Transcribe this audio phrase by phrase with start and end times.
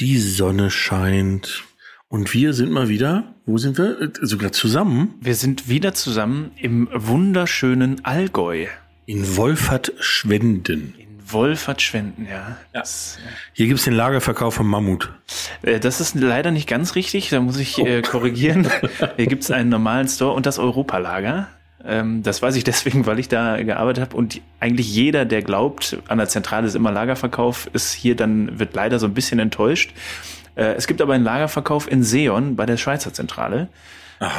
[0.00, 1.64] Die Sonne scheint.
[2.08, 4.00] Und wir sind mal wieder, wo sind wir?
[4.00, 8.66] Äh, Sogar zusammen Wir sind wieder zusammen im wunderschönen Allgäu.
[9.06, 10.94] in Wolfert-Schwenden.
[10.96, 12.56] In Wolfert-Schwenden, ja.
[12.72, 13.18] Das,
[13.52, 15.12] Hier gibt's den Lagerverkauf von Mammut.
[15.62, 18.68] äh, das ist leider nicht ganz richtig, da muss ich äh, korrigieren.
[19.16, 21.48] Hier gibt's einen normalen Store und das Europalager.
[21.88, 24.16] Ähm, das weiß ich deswegen, weil ich da gearbeitet habe.
[24.16, 28.74] Und eigentlich jeder, der glaubt, an der Zentrale ist immer Lagerverkauf, ist hier dann, wird
[28.74, 29.92] leider so ein bisschen enttäuscht.
[30.54, 33.68] Äh, es gibt aber einen Lagerverkauf in Seon bei der Schweizer Zentrale.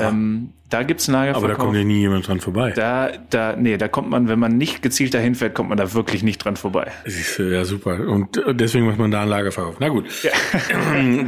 [0.02, 1.44] Ähm, da gibt's einen Lagerverkauf.
[1.44, 2.72] Aber da kommt ja nie jemand dran vorbei.
[2.76, 5.94] Da, da, nee, da kommt man, wenn man nicht gezielt dahin fährt, kommt man da
[5.94, 6.92] wirklich nicht dran vorbei.
[7.06, 8.08] Siehst du, Ja, super.
[8.08, 9.78] Und äh, deswegen macht man da einen Lagerverkauf.
[9.80, 10.06] Na gut.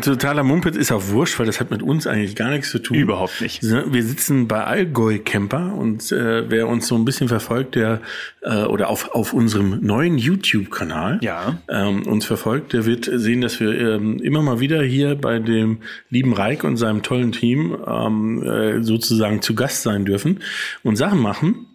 [0.02, 2.98] Totaler Mumpet ist auch wurscht, weil das hat mit uns eigentlich gar nichts zu tun.
[2.98, 3.62] Überhaupt nicht.
[3.64, 8.02] Wir sitzen bei Allgäu Camper und äh, wer uns so ein bisschen verfolgt, der
[8.42, 11.58] äh, oder auf, auf unserem neuen YouTube-Kanal Ja.
[11.70, 15.80] ähm, uns verfolgt, der wird sehen, dass wir ähm, immer mal wieder hier bei dem
[16.10, 20.44] lieben Reik und seinem tollen Team ähm, äh, sozusagen zu Gast sein dürfen
[20.84, 21.68] und Sachen machen.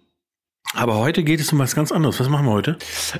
[0.74, 2.20] Aber heute geht es um was ganz anderes.
[2.20, 2.76] Was machen wir heute?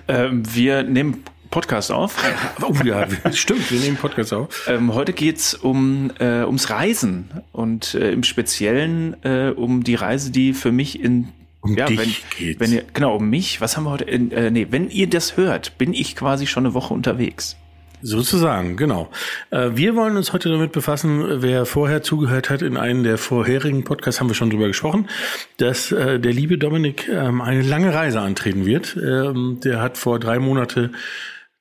[0.08, 2.16] Ähm, wir nehmen Podcast auf.
[2.62, 4.68] Oh ja, stimmt, wir nehmen Podcast auf.
[4.68, 10.30] Ähm, heute geht's um äh, ums Reisen und äh, im Speziellen äh, um die Reise,
[10.30, 11.28] die für mich in
[11.60, 12.60] Um ja, dich wenn, geht's.
[12.60, 13.60] wenn ihr genau um mich.
[13.60, 14.04] Was haben wir heute?
[14.04, 17.56] In, äh, nee, wenn ihr das hört, bin ich quasi schon eine Woche unterwegs.
[18.02, 19.10] Sozusagen, genau.
[19.50, 23.84] Äh, Wir wollen uns heute damit befassen, wer vorher zugehört hat, in einem der vorherigen
[23.84, 25.08] Podcasts haben wir schon drüber gesprochen,
[25.56, 28.96] dass äh, der liebe Dominik ähm, eine lange Reise antreten wird.
[28.96, 30.90] Ähm, Der hat vor drei Monate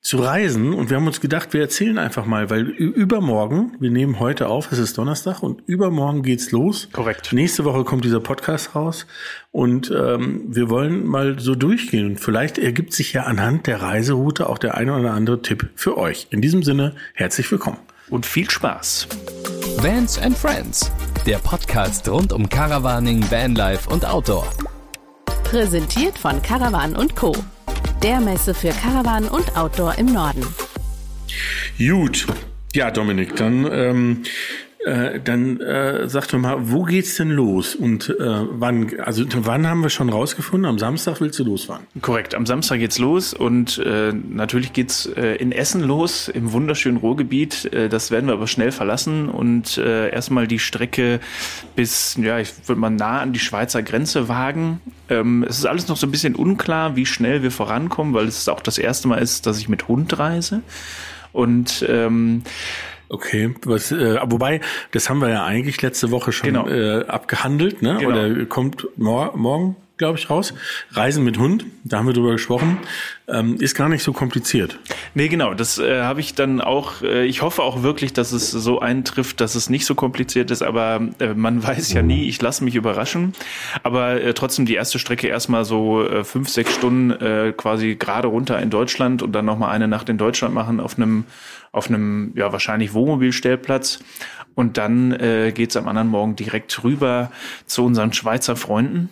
[0.05, 4.19] zu reisen und wir haben uns gedacht, wir erzählen einfach mal, weil übermorgen, wir nehmen
[4.19, 6.89] heute auf, es ist Donnerstag und übermorgen geht's los.
[6.91, 7.33] Korrekt.
[7.33, 9.07] Nächste Woche kommt dieser Podcast raus
[9.51, 14.47] und ähm, wir wollen mal so durchgehen und vielleicht ergibt sich ja anhand der Reiseroute
[14.47, 16.27] auch der eine oder andere Tipp für euch.
[16.29, 17.79] In diesem Sinne, herzlich willkommen.
[18.11, 19.07] Und viel Spaß.
[19.77, 20.91] Vans and Friends,
[21.25, 24.47] der Podcast rund um Caravaning, Vanlife und Outdoor.
[25.45, 27.33] Präsentiert von Caravan und Co.
[28.05, 30.45] Der Messe für Caravan und Outdoor im Norden.
[31.79, 32.27] Gut.
[32.75, 34.23] Ja, Dominik, dann, ähm,
[34.85, 38.91] äh, dann äh, sag doch mal, wo geht's denn los und äh, wann?
[38.99, 40.69] Also wann haben wir schon rausgefunden?
[40.69, 41.87] Am Samstag willst du losfahren?
[42.01, 46.97] Korrekt, am Samstag geht's los und äh, natürlich geht's äh, in Essen los, im wunderschönen
[46.97, 47.73] Ruhrgebiet.
[47.73, 51.19] Äh, das werden wir aber schnell verlassen und äh, erstmal die Strecke
[51.75, 54.81] bis, ja, ich würde mal nah an die Schweizer Grenze wagen.
[55.09, 58.47] Ähm, es ist alles noch so ein bisschen unklar, wie schnell wir vorankommen, weil es
[58.47, 60.61] auch das erste Mal ist, dass ich mit Hund reise.
[61.33, 62.43] Und ähm,
[63.09, 64.61] Okay, was, äh, wobei,
[64.91, 66.67] das haben wir ja eigentlich letzte Woche schon Genau.
[66.67, 67.97] äh, abgehandelt, ne?
[67.99, 68.09] Genau.
[68.11, 70.53] Oder kommt mor morgen, glaube ich, raus.
[70.91, 72.79] Reisen mit Hund, da haben wir drüber gesprochen.
[73.27, 74.77] Ähm, ist gar nicht so kompliziert.
[75.15, 78.51] Nee, genau, das äh, habe ich dann auch, äh, ich hoffe auch wirklich, dass es
[78.51, 82.39] so eintrifft, dass es nicht so kompliziert ist, aber äh, man weiß ja nie, ich
[82.41, 83.33] lasse mich überraschen.
[83.83, 88.27] Aber äh, trotzdem die erste Strecke erstmal so äh, fünf, sechs Stunden äh, quasi gerade
[88.27, 91.23] runter in Deutschland und dann nochmal eine Nacht in Deutschland machen auf einem,
[91.75, 93.99] auf einem, ja, wahrscheinlich Wohnmobilstellplatz.
[94.55, 97.31] Und dann äh, geht's am anderen Morgen direkt rüber
[97.65, 99.09] zu unseren Schweizer Freunden.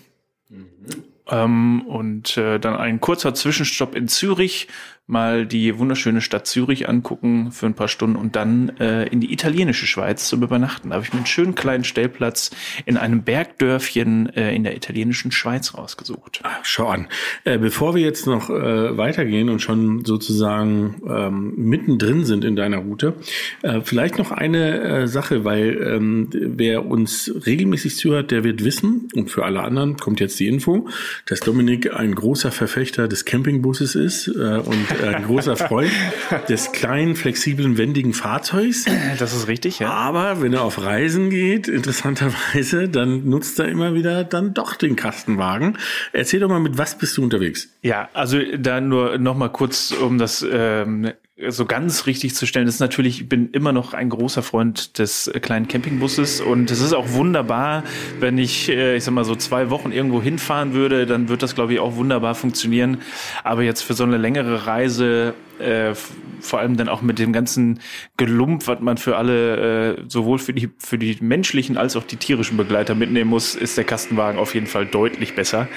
[1.27, 4.69] Ähm, und äh, dann ein kurzer Zwischenstopp in Zürich,
[5.05, 9.33] mal die wunderschöne Stadt Zürich angucken für ein paar Stunden und dann äh, in die
[9.33, 10.89] italienische Schweiz zum Übernachten.
[10.89, 12.51] Da habe ich mir einen schönen kleinen Stellplatz
[12.85, 16.39] in einem Bergdörfchen äh, in der italienischen Schweiz rausgesucht.
[16.43, 17.09] Ah, Schau an.
[17.43, 22.77] Äh, bevor wir jetzt noch äh, weitergehen und schon sozusagen ähm, mittendrin sind in deiner
[22.77, 23.15] Route,
[23.61, 29.09] äh, vielleicht noch eine äh, Sache, weil ähm, wer uns regelmäßig zuhört, der wird wissen,
[29.13, 30.87] und für alle anderen kommt jetzt die Info,
[31.25, 35.91] dass Dominik ein großer Verfechter des Campingbusses ist äh, und ein großer Freund
[36.49, 38.85] des kleinen, flexiblen, wendigen Fahrzeugs.
[39.19, 39.91] Das ist richtig, ja.
[39.91, 44.95] Aber wenn er auf Reisen geht, interessanterweise, dann nutzt er immer wieder dann doch den
[44.95, 45.77] Kastenwagen.
[46.11, 47.69] Erzähl doch mal, mit was bist du unterwegs?
[47.81, 51.11] Ja, also da nur noch mal kurz, um das ähm,
[51.49, 52.67] so ganz richtig zu stellen.
[52.67, 56.79] Ist natürlich, ich bin immer noch ein großer Freund des äh, kleinen Campingbusses und es
[56.79, 57.83] ist auch wunderbar,
[58.19, 61.55] wenn ich, äh, ich sag mal so zwei Wochen irgendwo hinfahren würde, dann wird das
[61.55, 63.01] glaube ich auch wunderbar funktionieren.
[63.43, 65.95] Aber jetzt für so eine längere Reise, äh,
[66.39, 67.79] vor allem dann auch mit dem ganzen
[68.15, 72.17] Gelump, was man für alle, äh, sowohl für die für die menschlichen als auch die
[72.17, 75.67] tierischen Begleiter mitnehmen muss, ist der Kastenwagen auf jeden Fall deutlich besser.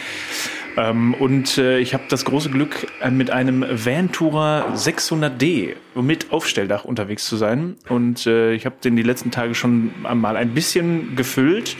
[0.76, 6.84] Ähm, und äh, ich habe das große Glück, äh, mit einem Vantura 600D mit Aufstelldach
[6.84, 7.76] unterwegs zu sein.
[7.88, 11.76] Und äh, ich habe den die letzten Tage schon mal ein bisschen gefüllt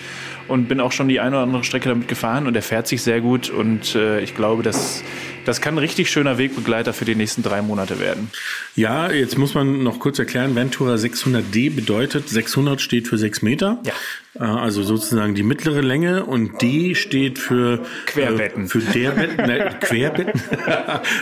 [0.49, 3.03] und bin auch schon die eine oder andere Strecke damit gefahren und er fährt sich
[3.03, 3.51] sehr gut.
[3.51, 5.03] Und äh, ich glaube, dass
[5.45, 8.31] Das kann ein richtig schöner Wegbegleiter für die nächsten drei Monate werden.
[8.75, 13.79] Ja, jetzt muss man noch kurz erklären, Ventura 600D bedeutet, 600 steht für 6 Meter.
[13.85, 13.93] Ja.
[14.39, 18.65] Äh, Also sozusagen die mittlere Länge und D steht für Querbetten.
[18.65, 20.41] Äh, für der Betten, ne, Querbetten.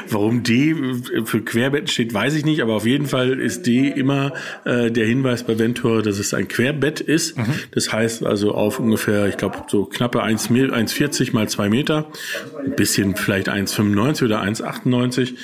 [0.08, 0.74] Warum D
[1.24, 4.32] für Querbetten steht, weiß ich nicht, aber auf jeden Fall ist D immer
[4.64, 7.36] äh, der Hinweis bei Ventura, dass es ein Querbett ist.
[7.72, 12.06] Das heißt also auf ungefähr, ich glaube, so knappe 1 Mil- 1,40 mal 2 Meter,
[12.64, 15.34] ein bisschen vielleicht 1,95 oder 1,98.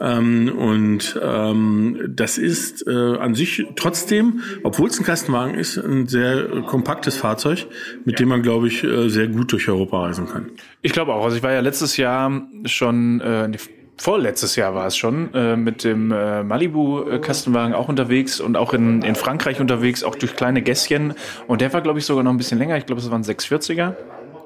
[0.00, 6.06] Ähm, und ähm, das ist äh, an sich trotzdem, obwohl es ein Kastenwagen ist, ein
[6.06, 7.66] sehr äh, kompaktes Fahrzeug,
[8.04, 10.50] mit dem man, glaube ich, äh, sehr gut durch Europa reisen kann.
[10.82, 11.24] Ich glaube auch.
[11.24, 13.50] Also ich war ja letztes Jahr schon, äh,
[13.96, 19.02] vorletztes Jahr war es schon, äh, mit dem äh, Malibu-Kastenwagen auch unterwegs und auch in,
[19.02, 21.14] in Frankreich unterwegs, auch durch kleine Gässchen.
[21.46, 22.76] Und der war, glaube ich, sogar noch ein bisschen länger.
[22.76, 23.94] Ich glaube, es waren 640er.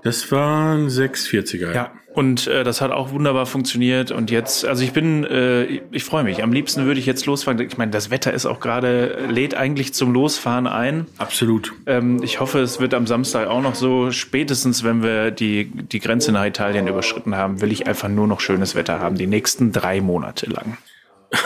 [0.03, 1.75] Das war ein 640er.
[1.75, 1.93] Ja.
[2.13, 4.11] Und äh, das hat auch wunderbar funktioniert.
[4.11, 6.43] Und jetzt, also ich bin, äh, ich, ich freue mich.
[6.43, 7.61] Am liebsten würde ich jetzt losfahren.
[7.61, 11.07] Ich meine, das Wetter ist auch gerade, lädt eigentlich zum Losfahren ein.
[11.19, 11.73] Absolut.
[11.87, 14.11] Ähm, ich hoffe, es wird am Samstag auch noch so.
[14.11, 18.41] Spätestens, wenn wir die, die Grenze nach Italien überschritten haben, will ich einfach nur noch
[18.41, 19.17] schönes Wetter haben.
[19.17, 20.79] Die nächsten drei Monate lang.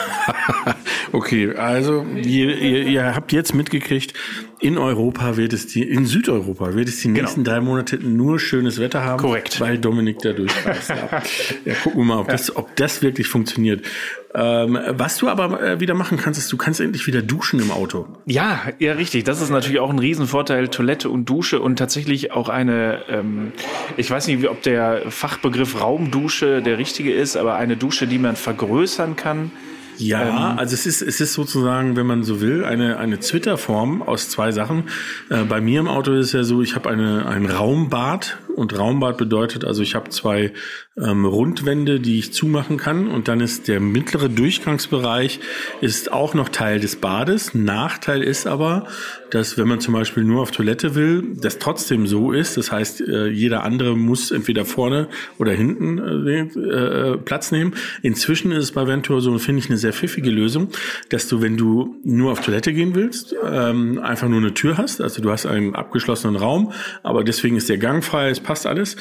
[1.11, 4.13] Okay, also ihr, ihr, ihr habt jetzt mitgekriegt,
[4.59, 8.79] in Europa wird es die, in Südeuropa wird es die nächsten drei Monate nur schönes
[8.79, 9.19] Wetter haben.
[9.19, 9.59] Korrekt.
[9.59, 10.89] Weil Dominik da durchreist.
[10.89, 11.21] ja.
[11.65, 13.85] ja, gucken wir mal, ob das, ob das wirklich funktioniert.
[14.33, 17.71] Ähm, was du aber äh, wieder machen kannst, ist, du kannst endlich wieder duschen im
[17.71, 18.05] Auto.
[18.25, 19.23] Ja, ja, richtig.
[19.23, 20.67] Das ist natürlich auch ein Riesenvorteil.
[20.67, 23.51] Toilette und Dusche und tatsächlich auch eine, ähm,
[23.97, 28.35] ich weiß nicht, ob der Fachbegriff Raumdusche der richtige ist, aber eine Dusche, die man
[28.35, 29.51] vergrößern kann.
[29.97, 34.29] Ja, also es ist, es ist sozusagen, wenn man so will, eine, eine Twitter-Form aus
[34.29, 34.85] zwei Sachen.
[35.29, 38.77] Äh, bei mir im Auto ist es ja so, ich habe eine, ein Raumbad und
[38.77, 40.53] Raumbad bedeutet, also ich habe zwei
[40.97, 45.41] ähm, Rundwände, die ich zumachen kann und dann ist der mittlere Durchgangsbereich
[45.81, 47.53] ist auch noch Teil des Bades.
[47.53, 48.87] Nachteil ist aber,
[49.29, 52.55] dass wenn man zum Beispiel nur auf Toilette will, das trotzdem so ist.
[52.55, 57.73] Das heißt, äh, jeder andere muss entweder vorne oder hinten äh, äh, Platz nehmen.
[58.01, 60.69] Inzwischen ist es bei Ventur so, finde ich, eine sehr pfiffige Lösung,
[61.09, 64.99] dass du, wenn du nur auf Toilette gehen willst, ähm, einfach nur eine Tür hast.
[64.99, 66.71] Also du hast einen abgeschlossenen Raum,
[67.03, 68.95] aber deswegen ist der Gang frei, es passt alles.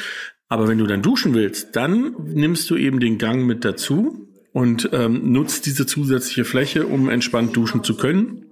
[0.49, 4.91] Aber wenn du dann duschen willst, dann nimmst du eben den Gang mit dazu und
[4.93, 8.45] ähm, nutzt diese zusätzliche Fläche, um entspannt duschen zu können.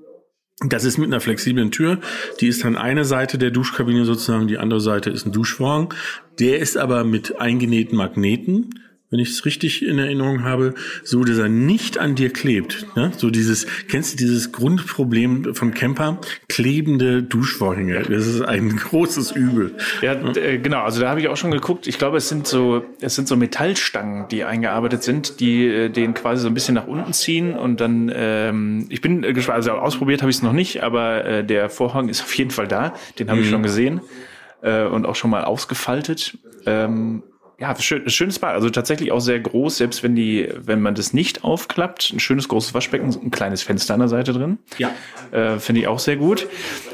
[0.64, 1.98] Das ist mit einer flexiblen Tür.
[2.40, 5.92] Die ist dann eine Seite der Duschkabine sozusagen, die andere Seite ist ein Duschvorhang.
[6.38, 8.70] Der ist aber mit eingenähten Magneten,
[9.12, 10.74] wenn ich es richtig in Erinnerung habe,
[11.04, 12.86] so dass er nicht an dir klebt.
[12.96, 13.12] Ne?
[13.16, 16.18] So dieses, kennst du dieses Grundproblem von Camper?
[16.48, 18.02] Klebende Duschvorhänge.
[18.08, 19.74] Das ist ein großes Übel.
[20.00, 20.82] Ja, äh, genau.
[20.82, 21.86] Also da habe ich auch schon geguckt.
[21.86, 26.14] Ich glaube, es sind so, es sind so Metallstangen, die eingearbeitet sind, die äh, den
[26.14, 28.10] quasi so ein bisschen nach unten ziehen und dann.
[28.14, 29.56] Ähm, ich bin gespannt.
[29.56, 32.66] Also ausprobiert habe ich es noch nicht, aber äh, der Vorhang ist auf jeden Fall
[32.66, 32.94] da.
[33.18, 34.00] Den habe ich schon gesehen
[34.62, 36.38] äh, und auch schon mal ausgefaltet.
[36.64, 37.22] Ähm,
[37.62, 38.54] ja, schön, schönes Bad.
[38.54, 42.48] Also tatsächlich auch sehr groß, selbst wenn die, wenn man das nicht aufklappt, ein schönes
[42.48, 44.58] großes Waschbecken, ein kleines Fenster an der Seite drin.
[44.78, 44.90] Ja.
[45.30, 46.48] Äh, Finde ich auch sehr gut.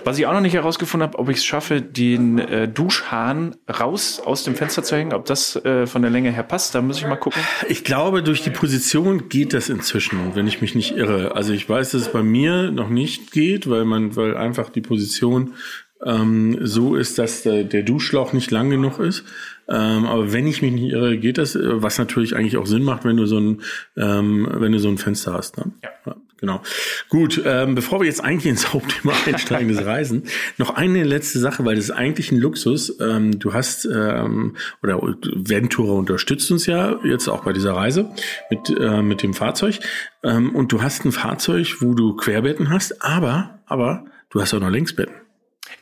[0.05, 4.21] Was ich auch noch nicht herausgefunden habe, ob ich es schaffe, den äh, Duschhahn raus
[4.23, 6.99] aus dem Fenster zu hängen, ob das äh, von der Länge her passt, da muss
[6.99, 7.41] ich mal gucken.
[7.67, 11.35] Ich glaube, durch die Position geht das inzwischen, wenn ich mich nicht irre.
[11.35, 14.83] Also ich weiß, dass es bei mir noch nicht geht, weil man, weil einfach die
[14.83, 15.55] Position
[16.05, 19.25] ähm, so ist, dass der, der Duschschlauch nicht lang genug ist.
[19.69, 23.05] Ähm, aber wenn ich mich nicht irre, geht das, was natürlich eigentlich auch Sinn macht,
[23.05, 23.63] wenn du so ein,
[23.97, 25.59] ähm, wenn du so ein Fenster hast.
[25.59, 25.73] Ne?
[26.07, 26.17] Ja.
[26.41, 26.63] Genau.
[27.09, 30.25] Gut, ähm, bevor wir jetzt eigentlich ins Hauptthema einsteigen, das Reisen,
[30.57, 32.97] noch eine letzte Sache, weil das ist eigentlich ein Luxus.
[33.01, 38.11] Ähm, du hast, ähm, oder Ventura unterstützt uns ja jetzt auch bei dieser Reise
[38.51, 39.81] mit, äh, mit dem Fahrzeug.
[40.23, 44.61] Ähm, und du hast ein Fahrzeug, wo du Querbetten hast, aber, aber du hast auch
[44.61, 45.15] noch Längsbetten.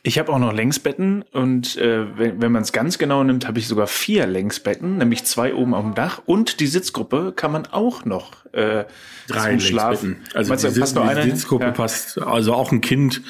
[0.07, 3.59] Ich habe auch noch Längsbetten und äh, wenn, wenn man es ganz genau nimmt, habe
[3.59, 7.67] ich sogar vier Längsbetten, nämlich zwei oben auf dem Dach und die Sitzgruppe kann man
[7.67, 8.85] auch noch äh,
[9.27, 10.19] zum Schlafen.
[10.33, 11.31] Also Meinst die, passt Sitz, nur die einer hin?
[11.35, 11.71] Sitzgruppe Ja.
[11.73, 13.21] passt, also auch ein Kind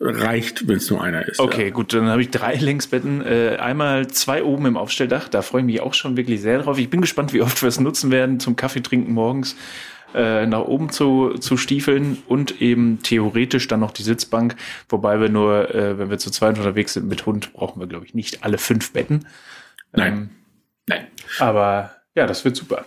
[0.00, 1.38] reicht, wenn es nur einer ist.
[1.38, 1.70] Okay, Ja.
[1.70, 3.20] gut, dann habe ich drei Längsbetten.
[3.20, 6.78] Äh, einmal zwei oben im Aufstelldach, da freue ich mich auch schon wirklich sehr drauf.
[6.78, 9.54] Ich bin gespannt, wie oft wir es nutzen werden, zum Kaffee trinken morgens
[10.16, 14.56] äh, nach oben zu, zu stiefeln und eben theoretisch dann noch die Sitzbank.
[14.88, 18.06] Wobei wir nur, äh, wenn wir zu zweit unterwegs sind mit Hund, brauchen wir, glaube
[18.06, 19.26] ich, nicht alle fünf Betten.
[19.92, 20.30] Nein.
[20.86, 21.06] Nein.
[21.38, 22.86] Aber ja, das wird super.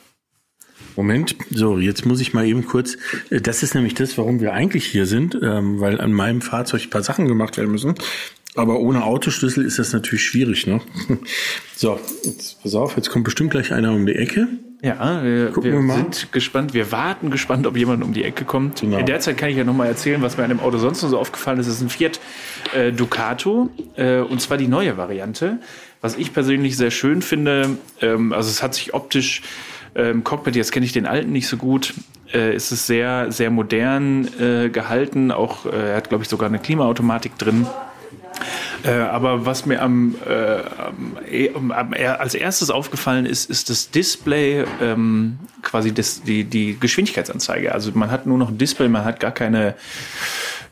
[0.95, 2.97] Moment, so, jetzt muss ich mal eben kurz,
[3.29, 6.83] äh, das ist nämlich das, warum wir eigentlich hier sind, ähm, weil an meinem Fahrzeug
[6.83, 7.95] ein paar Sachen gemacht werden müssen.
[8.55, 10.81] Aber ohne Autoschlüssel ist das natürlich schwierig, ne?
[11.75, 14.47] So, jetzt pass auf, jetzt kommt bestimmt gleich einer um die Ecke.
[14.81, 16.73] Ja, wir, wir, wir sind gespannt.
[16.73, 18.79] Wir warten gespannt, ob jemand um die Ecke kommt.
[18.79, 18.97] Genau.
[18.97, 21.03] In der Zeit kann ich ja noch mal erzählen, was mir an dem Auto sonst
[21.03, 21.67] noch so aufgefallen ist.
[21.67, 22.19] Es ist ein Fiat
[22.73, 25.57] äh, Ducato äh, und zwar die neue Variante.
[25.99, 29.41] Was ich persönlich sehr schön finde, ähm, also es hat sich optisch
[29.95, 31.93] äh, im Cockpit, jetzt kenne ich den alten nicht so gut,
[32.33, 35.31] äh, ist es sehr, sehr modern äh, gehalten.
[35.31, 37.67] Auch äh, er hat, glaube ich, sogar eine Klimaautomatik drin.
[38.83, 44.65] Äh, aber was mir am, äh, am, am, als erstes aufgefallen ist, ist das Display,
[44.81, 47.73] ähm, quasi das, die, die Geschwindigkeitsanzeige.
[47.73, 49.75] Also man hat nur noch ein Display, man hat gar keine,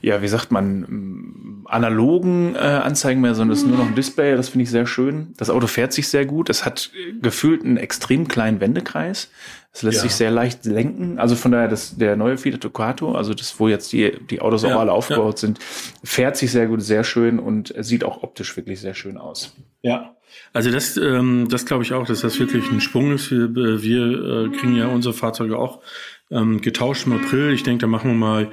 [0.02, 4.36] ja, wie sagt man, analogen äh, Anzeigen mehr, sondern es ist nur noch ein Display.
[4.36, 5.34] Das finde ich sehr schön.
[5.38, 6.50] Das Auto fährt sich sehr gut.
[6.50, 9.30] Es hat gefühlt einen extrem kleinen Wendekreis.
[9.74, 10.04] Es lässt ja.
[10.04, 11.20] sich sehr leicht lenken.
[11.20, 14.64] Also von daher, das, der neue Fiat Ducato, also das, wo jetzt die, die Autos
[14.64, 15.48] ja, auch alle aufgebaut ja.
[15.48, 15.60] sind,
[16.04, 19.56] fährt sich sehr gut, sehr schön und sieht auch optisch wirklich sehr schön aus.
[19.82, 20.16] Ja.
[20.54, 23.32] Also das, ähm, das glaube ich auch, dass das wirklich ein Sprung ist.
[23.32, 25.82] Wir, wir äh, kriegen ja unsere Fahrzeuge auch
[26.32, 27.54] ähm, getauscht im April.
[27.54, 28.52] Ich denke, da machen wir mal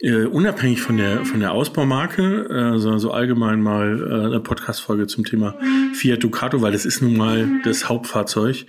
[0.00, 5.06] äh, unabhängig von der von der Ausbaumarke, äh, sondern so allgemein mal äh, eine Podcast-Folge
[5.06, 5.58] zum Thema
[5.92, 8.66] Fiat Ducato, weil das ist nun mal das Hauptfahrzeug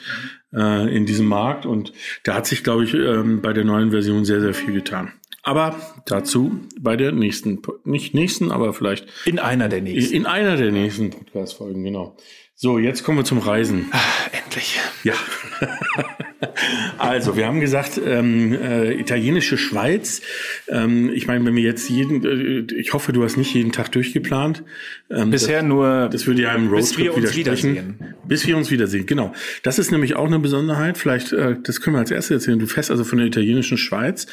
[0.54, 1.94] äh, in diesem Markt und
[2.24, 5.14] da hat sich, glaube ich, ähm, bei der neuen Version sehr sehr viel getan.
[5.44, 10.56] Aber dazu bei der nächsten, nicht nächsten, aber vielleicht in einer der nächsten, in einer
[10.56, 12.16] der nächsten Podcast-Folgen, genau.
[12.64, 13.88] So, jetzt kommen wir zum Reisen.
[13.90, 14.80] Ach, endlich.
[15.04, 15.16] Ja.
[17.00, 20.22] also, wir haben gesagt, ähm, äh, italienische Schweiz.
[20.68, 23.92] Ähm, ich meine, wenn wir jetzt jeden, äh, ich hoffe, du hast nicht jeden Tag
[23.94, 24.62] durchgeplant.
[25.10, 26.08] Ähm, Bisher das, nur.
[26.12, 27.72] Das würde ja einem Roadtrip widersprechen.
[27.72, 28.16] Wiedersehen.
[28.28, 29.08] Bis wir uns wiedersehen.
[29.08, 29.34] Genau.
[29.64, 31.00] Das ist nämlich auch eine Besonderheit.
[31.00, 32.60] Vielleicht, äh, das können wir als erstes erzählen.
[32.60, 34.28] Du fährst also von der italienischen Schweiz.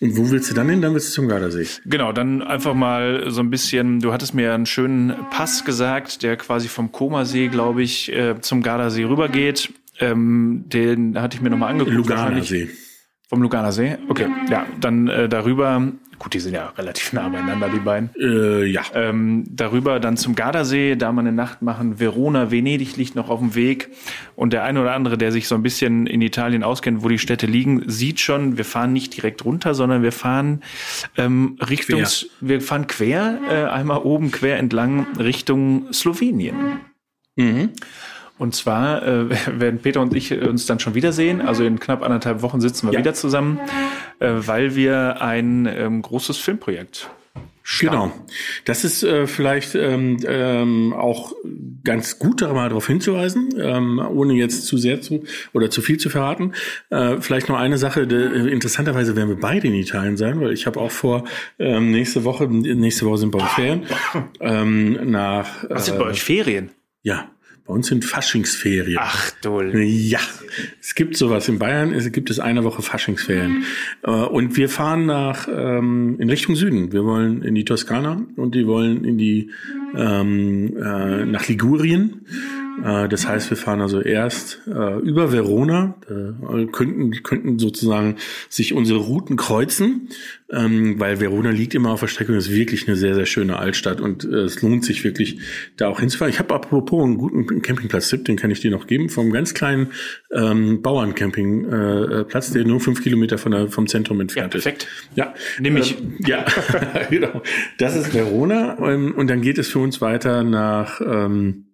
[0.00, 0.82] Und wo willst du dann hin?
[0.82, 1.66] Dann willst du zum Gardasee.
[1.86, 6.36] Genau, dann einfach mal so ein bisschen, du hattest mir einen schönen Pass gesagt, der
[6.36, 9.72] quasi vom Komasee, glaube ich, äh, zum Gardasee rübergeht.
[9.98, 11.96] Ähm, den hatte ich mir nochmal angeguckt.
[11.96, 12.68] Luganer See.
[13.28, 13.96] Vom Luganer See?
[14.08, 18.10] Okay, ja, dann äh, darüber Gut, die sind ja relativ nah beieinander, die beiden.
[18.18, 18.82] Äh, ja.
[18.94, 22.00] Ähm, darüber dann zum Gardasee, da mal eine Nacht machen.
[22.00, 23.90] Verona, Venedig liegt noch auf dem Weg.
[24.34, 27.18] Und der eine oder andere, der sich so ein bisschen in Italien auskennt, wo die
[27.18, 30.62] Städte liegen, sieht schon, wir fahren nicht direkt runter, sondern wir fahren
[31.18, 32.28] ähm, Richtung, quer.
[32.40, 36.80] wir fahren quer, äh, einmal oben quer entlang Richtung Slowenien.
[37.36, 37.70] Mhm.
[38.38, 39.28] Und zwar äh,
[39.60, 41.40] werden Peter und ich uns dann schon wiedersehen.
[41.40, 42.98] Also in knapp anderthalb Wochen sitzen wir ja.
[43.00, 43.60] wieder zusammen,
[44.18, 47.10] äh, weil wir ein ähm, großes Filmprojekt
[47.68, 47.96] Starten.
[47.96, 48.12] Genau.
[48.64, 51.32] Das ist äh, vielleicht ähm, ähm, auch
[51.82, 55.98] ganz gut, da mal darauf hinzuweisen, ähm, ohne jetzt zu sehr zu oder zu viel
[55.98, 56.52] zu verraten.
[56.90, 60.52] Äh, vielleicht noch eine Sache, de, äh, interessanterweise werden wir beide in Italien sein, weil
[60.52, 61.24] ich habe auch vor,
[61.58, 63.82] ähm, nächste Woche, nächste Woche sind bei uns Ferien,
[64.40, 65.64] ähm, nach...
[65.68, 66.70] Was sind bei euch Ferien?
[67.02, 67.28] Ja,
[67.66, 68.98] bei uns sind Faschingsferien.
[69.00, 69.60] Ach du.
[69.60, 70.20] Ja,
[70.80, 71.48] es gibt sowas.
[71.48, 73.64] In Bayern es gibt es eine Woche Faschingsferien.
[74.04, 74.12] Mhm.
[74.12, 76.92] Und wir fahren nach ähm, in Richtung Süden.
[76.92, 79.50] Wir wollen in die Toskana und die wollen in die
[79.96, 82.26] ähm, äh, nach Ligurien.
[82.84, 88.16] Äh, das heißt, wir fahren also erst äh, über Verona, äh, könnten, könnten sozusagen
[88.48, 90.08] sich unsere Routen kreuzen,
[90.52, 93.58] ähm, weil Verona liegt immer auf der Strecke und ist wirklich eine sehr, sehr schöne
[93.58, 95.38] Altstadt und äh, es lohnt sich wirklich,
[95.76, 96.32] da auch hinzufahren.
[96.32, 99.88] Ich habe apropos einen guten Campingplatz-Tipp, den kann ich dir noch geben, vom ganz kleinen
[100.32, 104.82] ähm, Bauerncampingplatz, äh, der nur fünf Kilometer von der, vom Zentrum entfernt ja, perfekt.
[104.82, 105.16] ist.
[105.16, 105.98] Ja, Nimm ich.
[105.98, 106.44] Ähm, ja,
[107.10, 107.42] genau.
[107.78, 111.65] Das ist Verona ähm, und dann geht es für uns weiter nach ähm,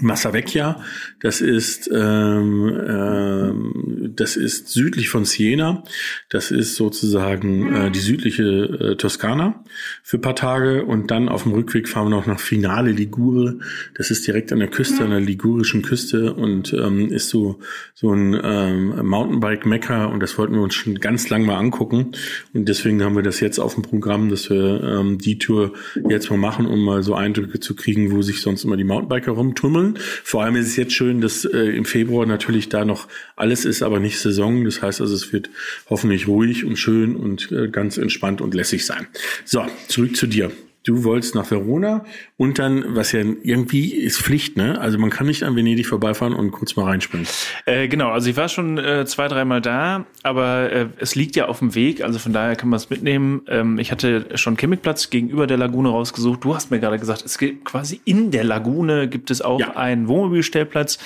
[0.00, 0.82] Massavecchia,
[1.20, 5.84] das ist ähm, ähm, das ist südlich von Siena,
[6.28, 9.64] das ist sozusagen äh, die südliche äh, Toskana
[10.02, 10.84] für paar Tage.
[10.84, 13.58] Und dann auf dem Rückweg fahren wir noch nach Finale Ligure,
[13.94, 17.58] das ist direkt an der Küste, an der ligurischen Küste und ähm, ist so
[17.94, 22.12] so ein ähm, Mountainbike-Mecker und das wollten wir uns schon ganz lang mal angucken.
[22.52, 25.72] Und deswegen haben wir das jetzt auf dem Programm, dass wir ähm, die Tour
[26.08, 29.32] jetzt mal machen, um mal so Eindrücke zu kriegen, wo sich sonst immer die Mountainbiker
[29.32, 30.04] rumtummeln Saison.
[30.24, 33.82] Vor allem ist es jetzt schön, dass äh, im Februar natürlich da noch alles ist,
[33.82, 34.64] aber nicht Saison.
[34.64, 35.50] Das heißt also, es wird
[35.88, 39.06] hoffentlich ruhig und schön und äh, ganz entspannt und lässig sein.
[39.44, 40.50] So, zurück zu dir
[40.86, 42.04] du wolltest nach Verona
[42.36, 44.80] und dann, was ja irgendwie ist Pflicht, ne?
[44.80, 47.26] Also man kann nicht an Venedig vorbeifahren und kurz mal reinspringen.
[47.66, 51.46] Äh, genau, also ich war schon äh, zwei, dreimal da, aber äh, es liegt ja
[51.46, 53.42] auf dem Weg, also von daher kann man es mitnehmen.
[53.48, 56.44] Ähm, ich hatte schon Campingplatz gegenüber der Lagune rausgesucht.
[56.44, 59.76] Du hast mir gerade gesagt, es gibt quasi in der Lagune gibt es auch ja.
[59.76, 60.98] einen Wohnmobilstellplatz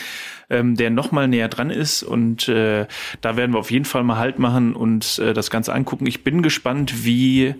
[0.50, 2.02] ähm, der noch mal näher dran ist.
[2.02, 2.86] Und äh,
[3.20, 6.06] da werden wir auf jeden Fall mal Halt machen und äh, das Ganze angucken.
[6.06, 7.54] Ich bin gespannt, wie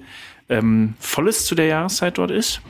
[0.50, 2.60] ähm, volles zu der Jahreszeit dort ist.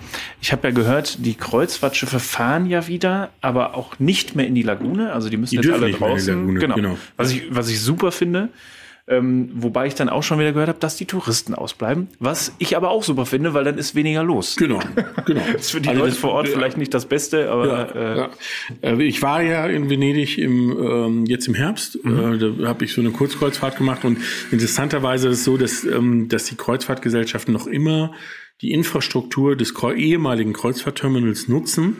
[0.41, 4.63] Ich habe ja gehört, die Kreuzfahrtschiffe fahren ja wieder, aber auch nicht mehr in die
[4.63, 5.13] Lagune.
[5.13, 6.41] Also die müssen Die jetzt alle draußen.
[6.41, 6.75] Lagune, genau.
[6.75, 6.99] genau.
[7.17, 8.51] Was ich was ich super finde.
[9.11, 12.07] Ähm, wobei ich dann auch schon wieder gehört habe, dass die Touristen ausbleiben.
[12.21, 14.55] Was ich aber auch super finde, weil dann ist weniger los.
[14.57, 14.79] Genau,
[15.27, 15.41] genau.
[15.53, 17.83] Das ist für die Also Leute das- vor Ort vielleicht nicht das Beste, aber Ja,
[17.83, 18.29] äh, ja.
[18.83, 21.97] Äh, Ich war ja in Venedig im, ähm, jetzt im Herbst.
[21.97, 24.19] Äh, da habe ich so eine Kurzkreuzfahrt gemacht und
[24.53, 28.13] interessanterweise ist es so, dass, ähm, dass die Kreuzfahrtgesellschaften noch immer
[28.63, 31.97] die Infrastruktur des ehemaligen Kreuzfahrtterminals nutzen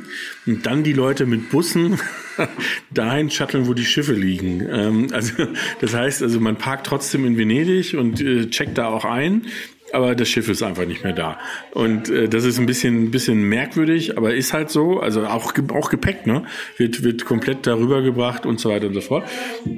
[0.47, 1.99] und dann die Leute mit Bussen
[2.91, 4.67] dahin shutteln, wo die Schiffe liegen.
[4.71, 5.33] Ähm, also
[5.81, 9.47] das heißt, also man parkt trotzdem in Venedig und äh, checkt da auch ein.
[9.93, 11.39] Aber das Schiff ist einfach nicht mehr da.
[11.73, 15.01] Und äh, das ist ein bisschen, bisschen merkwürdig, aber ist halt so.
[15.01, 16.45] Also auch, auch Gepäck, ne?
[16.77, 19.29] Wird, wird komplett darüber gebracht und so weiter und so fort.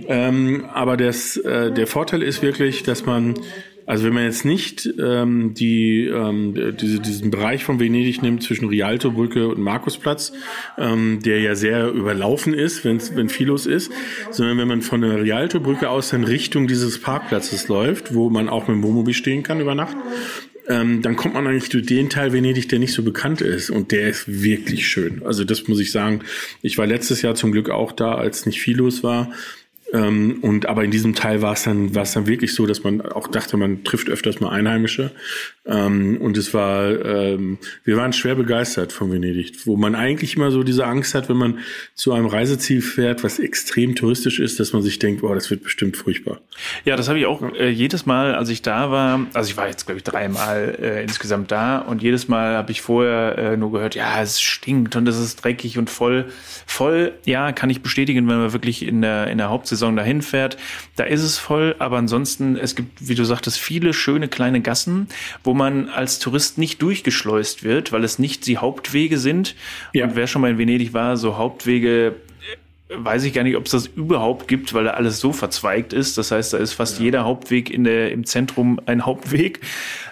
[0.09, 3.35] Ähm, aber das, äh, der Vorteil ist wirklich, dass man,
[3.87, 8.69] also wenn man jetzt nicht ähm, die, ähm, diese, diesen Bereich von Venedig nimmt zwischen
[8.69, 10.33] Rialto-Brücke und Markusplatz,
[10.79, 13.93] ähm, der ja sehr überlaufen ist, wenn's, wenn viel los ist,
[14.31, 18.69] sondern wenn man von der Rialto-Brücke aus dann Richtung dieses Parkplatzes läuft, wo man auch
[18.69, 19.97] mit dem Wohnmobil stehen kann über Nacht,
[20.69, 23.71] ähm, dann kommt man eigentlich durch den Teil Venedig, der nicht so bekannt ist.
[23.71, 25.23] Und der ist wirklich schön.
[25.25, 26.21] Also das muss ich sagen.
[26.63, 29.33] Ich war letztes Jahr zum Glück auch da, als nicht viel los war.
[29.93, 32.83] Ähm, und aber in diesem Teil war es dann, war es dann wirklich so, dass
[32.83, 35.11] man auch dachte, man trifft öfters mal Einheimische.
[35.67, 40.51] Ähm, und es war, ähm, wir waren schwer begeistert von Venedig, wo man eigentlich immer
[40.51, 41.59] so diese Angst hat, wenn man
[41.95, 45.63] zu einem Reiseziel fährt, was extrem touristisch ist, dass man sich denkt, oh, das wird
[45.63, 46.41] bestimmt furchtbar.
[46.85, 49.69] Ja, das habe ich auch äh, jedes Mal, als ich da war, also ich war
[49.69, 53.73] jetzt, glaube ich, dreimal äh, insgesamt da und jedes Mal habe ich vorher äh, nur
[53.73, 56.27] gehört, ja, es stinkt und es ist dreckig und voll.
[56.67, 60.57] Voll, ja, kann ich bestätigen, wenn man wirklich in der, in der Hauptsaison dahin fährt.
[60.97, 65.09] Da ist es voll, aber ansonsten, es gibt, wie du sagtest, viele schöne kleine Gassen,
[65.45, 69.55] wo man als Tourist nicht durchgeschleust wird, weil es nicht die Hauptwege sind.
[69.93, 70.05] Ja.
[70.05, 72.15] Und wer schon mal in Venedig war, so Hauptwege
[72.97, 76.19] weiß ich gar nicht, ob es das überhaupt gibt, weil da alles so verzweigt ist.
[76.19, 79.61] Das heißt, da ist fast jeder Hauptweg in der, im Zentrum ein Hauptweg.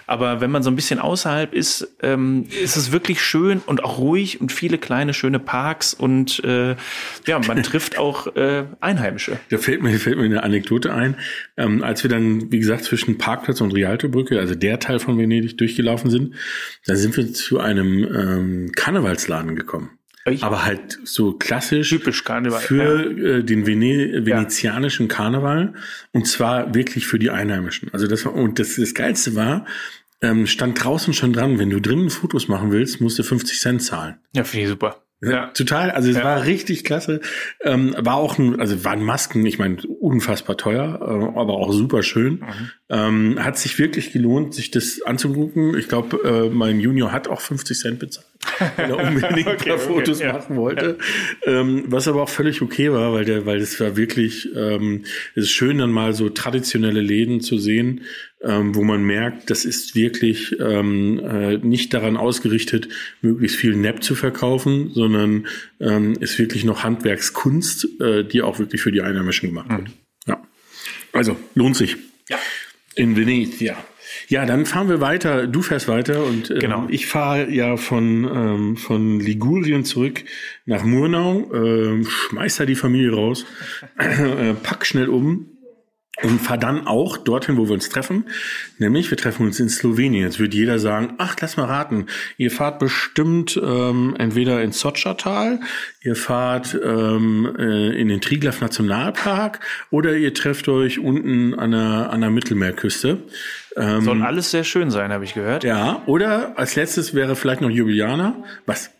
[0.07, 3.97] Aber wenn man so ein bisschen außerhalb ist, ähm, ist es wirklich schön und auch
[3.97, 6.75] ruhig und viele kleine, schöne Parks und äh,
[7.27, 9.39] ja, man trifft auch äh, Einheimische.
[9.49, 11.15] Da fällt mir, fällt mir eine Anekdote ein.
[11.55, 15.57] Ähm, als wir dann, wie gesagt, zwischen Parkplatz und Rialto-Brücke, also der Teil von Venedig,
[15.57, 16.35] durchgelaufen sind,
[16.85, 19.91] da sind wir zu einem ähm, Karnevalsladen gekommen.
[20.25, 20.43] Echt?
[20.43, 25.73] Aber halt so klassisch Typisch Karneval, für äh, den Vene venezianischen Karneval
[26.11, 27.89] und zwar wirklich für die Einheimischen.
[27.93, 29.65] Also das war, und das, das Geilste war,
[30.21, 33.81] ähm, stand draußen schon dran, wenn du drinnen Fotos machen willst, musst du 50 Cent
[33.83, 34.19] zahlen.
[34.35, 34.97] Ja, finde ich super.
[35.23, 35.91] Ja, total.
[35.91, 36.23] Also es Ja.
[36.23, 37.21] war richtig klasse.
[37.63, 42.01] Ähm, war auch ein, also waren Masken, ich meine, unfassbar teuer, äh, aber auch super
[42.01, 42.33] schön.
[42.39, 42.71] Mhm.
[42.93, 45.77] Ähm, hat sich wirklich gelohnt, sich das anzugucken.
[45.77, 48.27] Ich glaube, äh, mein Junior hat auch 50 Cent bezahlt,
[48.75, 50.33] weil er unbedingt Okay, paar okay, Fotos ja.
[50.33, 50.97] machen wollte.
[51.45, 55.45] Ähm, was aber auch völlig okay war, weil der, weil das war wirklich, ähm, es
[55.45, 58.01] ist schön, dann mal so traditionelle Läden zu sehen,
[58.41, 62.89] ähm, wo man merkt, das ist wirklich ähm, äh, nicht daran ausgerichtet,
[63.21, 65.47] möglichst viel Nepp zu verkaufen, sondern
[65.79, 69.91] ähm, ist wirklich noch Handwerkskunst, äh, die auch wirklich für die Einheimischen gemacht wird.
[70.27, 70.43] Ja.
[71.13, 71.95] Also, lohnt sich.
[72.29, 72.37] Ja.
[72.95, 73.77] In Venezia.
[74.27, 75.47] Ja, dann fahren wir weiter.
[75.47, 76.87] Du fährst weiter und ähm, Genau.
[76.89, 80.23] ich fahre ja von, ähm, von Ligurien zurück
[80.65, 83.45] nach Murnau, ähm, schmeiß da die Familie raus,
[83.97, 85.50] äh, pack schnell um
[86.23, 88.25] und fahr dann auch dorthin, wo wir uns treffen.
[88.77, 90.23] Nämlich, wir treffen uns in Slowenien.
[90.23, 92.07] Jetzt wird jeder sagen, ach, lass mal raten.
[92.37, 95.61] Ihr fahrt bestimmt ähm, entweder ins Sotschertal,
[96.01, 102.09] ihr fahrt ähm, äh, in den Triglav Nationalpark oder ihr trefft euch unten an der,
[102.11, 103.23] an der Mittelmeerküste.
[103.77, 105.63] Ähm, Soll alles sehr schön sein, habe ich gehört.
[105.63, 108.91] ja, oder als letztes wäre vielleicht noch Ljubljana, was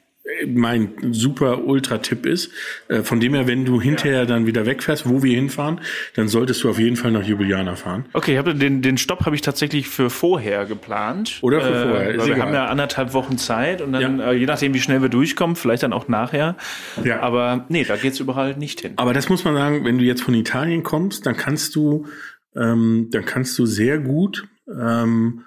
[0.47, 2.51] mein super Ultra-Tipp ist.
[2.87, 5.81] Äh, Von dem her, wenn du hinterher dann wieder wegfährst, wo wir hinfahren,
[6.15, 8.05] dann solltest du auf jeden Fall nach Ljubljana fahren.
[8.13, 11.39] Okay, hab, den, den Stopp habe ich tatsächlich für vorher geplant.
[11.41, 12.47] Oder für vorher, ist weil wir egal.
[12.47, 14.31] haben ja anderthalb Wochen Zeit und dann, Ja.
[14.31, 16.57] äh, je nachdem, wie schnell wir durchkommen, vielleicht dann auch nachher.
[17.03, 17.19] Ja.
[17.21, 18.93] Aber nee, da geht's überall nicht hin.
[18.97, 22.07] Aber das muss man sagen, wenn du jetzt von Italien kommst, dann kannst du,
[22.55, 25.43] ähm, dann kannst du sehr gut ähm,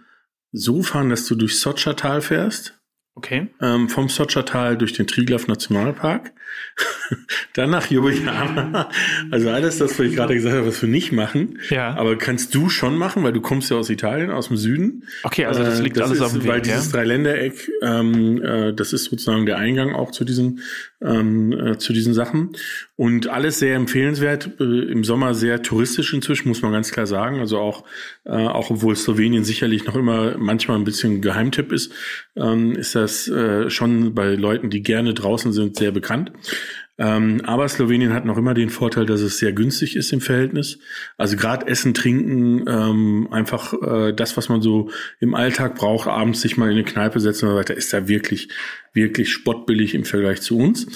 [0.52, 2.78] so fahren, dass du durch Sotschertal fährst.
[3.16, 3.48] Okay.
[3.60, 6.32] ähm, vom Sotschertal durch den Triglav Nationalpark,
[7.54, 8.90] dann nach Ljubljana.
[9.30, 11.58] Also alles das, was ich gerade gesagt habe, was wir nicht machen.
[11.70, 11.94] Ja.
[11.94, 15.04] Aber kannst du schon machen, weil du kommst ja aus Italien, aus dem Süden.
[15.22, 16.92] Okay, also das Äh, liegt alles ist, auf dem Weil Weg, dieses ja?
[16.92, 20.60] Dreiländereck, ähm, äh, das ist sozusagen der Eingang auch zu diesem
[21.04, 22.50] ähm, äh, zu diesen Sachen.
[22.96, 27.40] Und alles sehr empfehlenswert, äh, im Sommer sehr touristisch inzwischen, muss man ganz klar sagen.
[27.40, 27.84] Also auch,
[28.24, 31.92] äh, auch obwohl Slowenien sicherlich noch immer manchmal ein bisschen Geheimtipp ist,
[32.36, 36.32] ähm, ist das äh, schon bei Leuten, die gerne draußen sind, sehr bekannt.
[36.96, 40.78] Ähm, aber Slowenien hat noch immer den Vorteil, dass es sehr günstig ist im Verhältnis.
[41.16, 46.40] Also gerade Essen, Trinken, ähm, einfach äh, das, was man so im Alltag braucht, abends
[46.40, 48.48] sich mal in eine Kneipe setzen und so weiter, ist da wirklich,
[48.92, 50.86] wirklich spottbillig im Vergleich zu uns.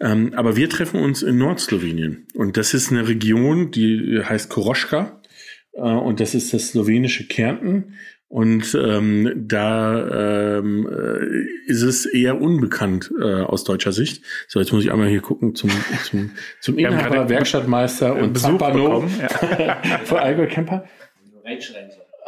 [0.00, 2.28] Ähm, aber wir treffen uns in Nordslowenien.
[2.34, 5.20] Und das ist eine Region, die heißt Koroschka.
[5.72, 7.94] Äh, und das ist das slowenische Kärnten.
[8.28, 14.22] Und ähm, da ähm, äh, ist es eher unbekannt äh, aus deutscher Sicht.
[14.48, 15.70] So, jetzt muss ich einmal hier gucken zum,
[16.04, 19.78] zum, zum Inhaber, Werkstattmeister und Besuch Zampano ja.
[20.04, 20.84] für Allgäu Camper.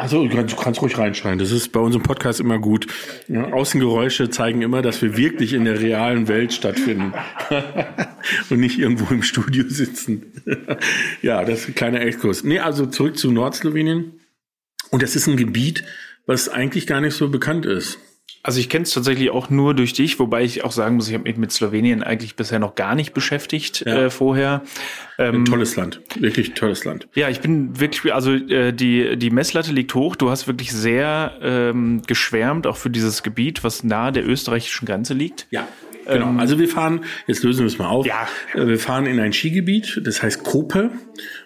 [0.01, 1.39] Also du kannst, du kannst ruhig reinschreien.
[1.39, 2.87] Das ist bei unserem Podcast immer gut.
[3.29, 7.13] Ja, Außengeräusche zeigen immer, dass wir wirklich in der realen Welt stattfinden
[8.51, 10.33] und nicht irgendwo im Studio sitzen.
[11.23, 12.45] ja, das ist ein kleiner Exkurs.
[12.45, 14.20] Nee, also zurück zu Nordslowenien.
[14.91, 15.85] Und das ist ein Gebiet,
[16.27, 17.99] was eigentlich gar nicht so bekannt ist.
[18.43, 21.15] Also ich kenne es tatsächlich auch nur durch dich, wobei ich auch sagen muss, ich
[21.15, 24.05] habe mich mit Slowenien eigentlich bisher noch gar nicht beschäftigt Ja.
[24.07, 24.63] äh, vorher.
[25.19, 27.07] Ein Ähm, tolles Land, wirklich tolles Land.
[27.15, 30.17] Ja, ich bin wirklich, also äh, die, die Messlatte liegt hoch.
[30.17, 35.13] Du hast wirklich sehr ähm, geschwärmt, auch für dieses Gebiet, was nahe der österreichischen Grenze
[35.13, 35.47] liegt.
[35.51, 35.69] Ja.
[36.13, 38.07] Genau, also wir fahren, jetzt lösen wir es mal auf.
[38.07, 38.29] Ja.
[38.55, 40.91] Äh, Wir fahren in ein Skigebiet, das heißt Kope.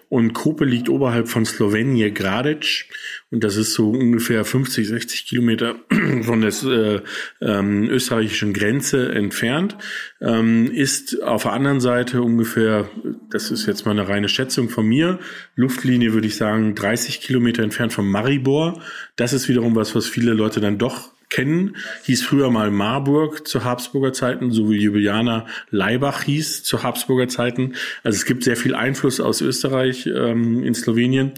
[0.07, 2.85] Und Kope liegt oberhalb von Slowenje Gradic.
[3.31, 5.75] Und das ist so ungefähr 50, 60 Kilometer
[6.21, 7.01] von der äh,
[7.41, 9.75] ähm, österreichischen Grenze entfernt.
[10.21, 12.89] Ähm, ist auf der anderen Seite ungefähr,
[13.29, 15.19] das ist jetzt mal eine reine Schätzung von mir,
[15.55, 18.81] Luftlinie würde ich sagen 30 Kilometer entfernt von Maribor.
[19.15, 23.63] Das ist wiederum was, was viele Leute dann doch kennen, hieß früher mal Marburg zu
[23.63, 27.73] Habsburger Zeiten, so wie Juliana Leibach hieß zu Habsburger Zeiten.
[28.03, 31.33] Also es gibt sehr viel Einfluss aus Österreich ähm, in Slowenien.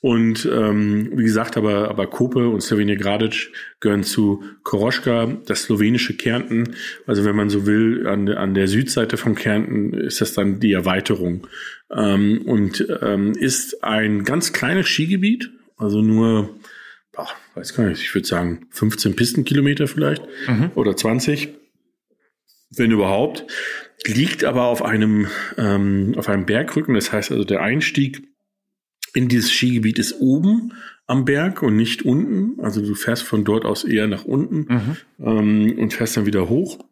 [0.00, 6.16] Und ähm, wie gesagt, aber, aber Kope und Slowenien Gradic gehören zu Koroschka, das slowenische
[6.16, 6.74] Kärnten.
[7.06, 10.72] Also wenn man so will, an, an der Südseite von Kärnten ist das dann die
[10.72, 11.46] Erweiterung.
[11.90, 16.50] Ähm, und ähm, ist ein ganz kleines Skigebiet, also nur
[17.12, 20.22] boah, weiß gar nicht, ich würde sagen 15 Pistenkilometer vielleicht
[20.74, 21.50] oder 20,
[22.70, 23.46] wenn überhaupt.
[24.04, 28.22] Liegt aber auf einem, ähm, auf einem Bergrücken, das heißt also der Einstieg
[29.14, 30.72] in dieses Skigebiet ist oben
[31.06, 32.58] am Berg und nicht unten.
[32.60, 34.66] Also du fährst von dort aus eher nach unten
[35.20, 36.84] ähm, und fährst dann wieder hoch.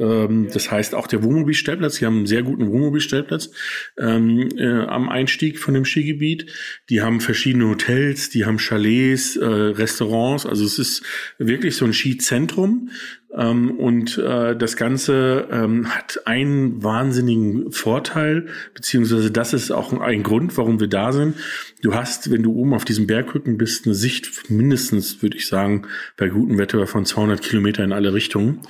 [0.00, 3.50] Ähm, das heißt, auch der Wohnmobilstellplatz, die haben einen sehr guten Wohnmobilstellplatz
[3.98, 6.50] ähm, äh, am Einstieg von dem Skigebiet.
[6.90, 10.46] Die haben verschiedene Hotels, die haben Chalets, äh, Restaurants.
[10.46, 11.02] Also es ist
[11.38, 12.90] wirklich so ein Skizentrum.
[13.36, 20.22] Ähm, und äh, das Ganze ähm, hat einen wahnsinnigen Vorteil, beziehungsweise das ist auch ein
[20.22, 21.36] Grund, warum wir da sind.
[21.82, 25.86] Du hast, wenn du oben auf diesem Bergrücken bist, eine Sicht mindestens, würde ich sagen,
[26.16, 28.60] bei gutem Wetter von 200 Kilometer in alle Richtungen.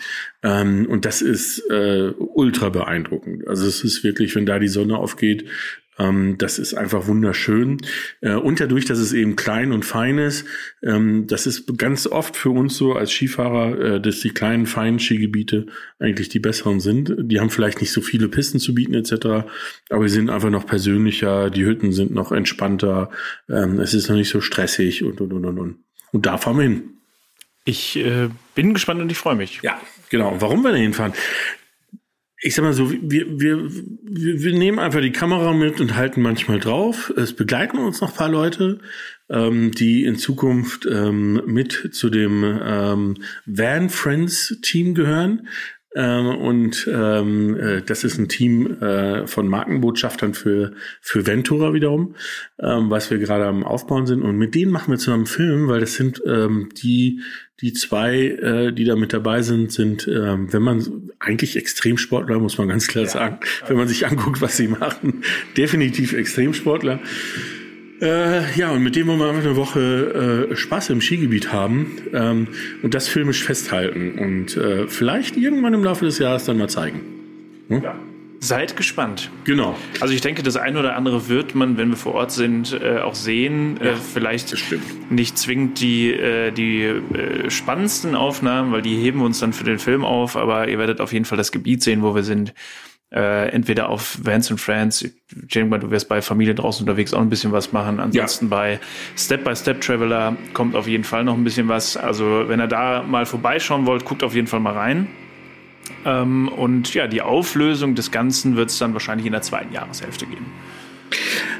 [0.43, 3.47] Ähm, und das ist äh, ultra beeindruckend.
[3.47, 5.45] Also es ist wirklich, wenn da die Sonne aufgeht,
[5.99, 7.79] ähm, das ist einfach wunderschön.
[8.21, 10.45] Äh, und dadurch, dass es eben klein und fein ist,
[10.83, 14.99] ähm, das ist ganz oft für uns so als Skifahrer, äh, dass die kleinen, feinen
[14.99, 15.67] Skigebiete
[15.99, 17.15] eigentlich die besseren sind.
[17.19, 19.47] Die haben vielleicht nicht so viele Pisten zu bieten etc.,
[19.91, 23.11] aber sie sind einfach noch persönlicher, die Hütten sind noch entspannter,
[23.49, 25.77] ähm, es ist noch nicht so stressig und, und, und, und, und.
[26.13, 26.83] Und da fahren wir hin.
[27.65, 29.61] Ich äh, bin gespannt und ich freue mich.
[29.63, 29.81] Ja,
[30.11, 30.37] genau.
[30.41, 31.15] Warum wir da hinfahren?
[32.47, 36.61] Ich sag mal so, wir, wir, wir, nehmen einfach die Kamera mit und halten manchmal
[36.61, 37.11] drauf.
[37.17, 38.81] Es begleiten uns noch paar Leute,
[39.31, 45.49] ähm, die in Zukunft ähm, mit zu dem ähm, Van Friends Team gehören.
[45.95, 52.17] Ähm, und ähm, äh, das ist ein Team äh, von Markenbotschaftern für, für Ventura wiederum,
[52.59, 54.23] ähm, was wir gerade am Aufbauen sind.
[54.23, 57.21] Und mit denen machen wir zusammen einen Film, weil das sind ähm, die,
[57.61, 62.59] die zwei, äh, die da mit dabei sind, sind, ähm, wenn man eigentlich Extremsportler, muss
[62.59, 65.23] man ganz klar sagen, wenn man sich anguckt, was sie machen,
[65.57, 67.01] definitiv Extremsportler.
[68.05, 71.97] Äh, ja, und mit dem wollen wir einfach eine Woche äh, Spaß im Skigebiet haben
[72.13, 72.49] ähm,
[72.83, 77.01] und das filmisch festhalten und äh, vielleicht irgendwann im Laufe des Jahres dann mal zeigen.
[78.41, 79.31] Seid gespannt.
[79.45, 79.75] Genau.
[80.01, 82.99] Also ich denke, das eine oder andere wird man, wenn wir vor Ort sind, äh,
[82.99, 83.81] auch sehen.
[83.81, 85.11] äh, vielleicht das stimmt.
[85.11, 89.65] nicht zwingend die, äh, die äh, spannendsten Aufnahmen, weil die heben wir uns dann für
[89.65, 92.53] den Film auf, aber ihr werdet auf jeden Fall das Gebiet sehen, wo wir sind.
[93.13, 95.09] Äh, entweder auf Vans and Friends,
[95.67, 98.01] mal, du wirst bei Familie draußen unterwegs auch ein bisschen was machen.
[98.01, 98.81] Ansonsten bei
[99.17, 101.97] Step by Step Traveler kommt auf jeden Fall noch ein bisschen was.
[101.97, 105.07] Also wenn ihr da mal vorbeischauen wollt, guckt auf jeden Fall mal rein.
[106.05, 110.27] Ähm, und ja, die Auflösung des Ganzen wird es dann wahrscheinlich in der zweiten Jahreshälfte
[110.27, 110.47] geben.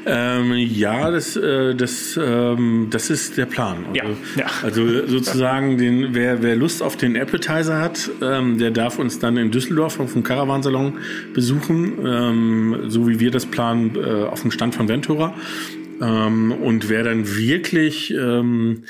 [0.07, 3.87] Ähm, ja, das, äh, das, ähm, das ist der Plan.
[3.87, 4.05] Also, ja,
[4.37, 4.47] ja.
[4.63, 9.37] also sozusagen, den, wer, wer Lust auf den Appetizer hat, ähm, der darf uns dann
[9.37, 10.99] in Düsseldorf auf dem Caravansalon
[11.33, 15.35] besuchen, ähm, so wie wir das planen, äh, auf dem Stand von Ventura.
[16.01, 18.85] Ähm, und wer dann wirklich ähm,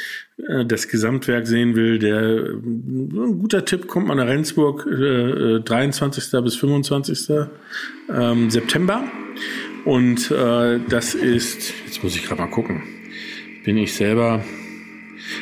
[0.49, 5.61] äh, das Gesamtwerk sehen will, der äh, ein guter Tipp kommt man nach Rendsburg, äh,
[5.61, 6.33] 23.
[6.33, 7.29] Äh, bis 25.
[8.11, 9.05] Ähm, September.
[9.85, 12.83] Und äh, das ist, jetzt muss ich gerade mal gucken,
[13.65, 14.43] bin ich selber,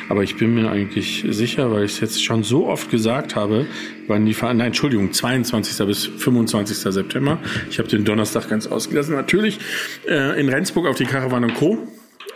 [0.09, 3.67] aber ich bin mir eigentlich sicher, weil ich es jetzt schon so oft gesagt habe,
[4.07, 5.85] wann die Veranstaltung, Entschuldigung, 22.
[5.85, 6.77] bis 25.
[6.77, 7.39] September.
[7.69, 9.15] Ich habe den Donnerstag ganz ausgelassen.
[9.15, 9.59] Natürlich
[10.07, 11.77] äh, in Rendsburg auf die Caravan Co.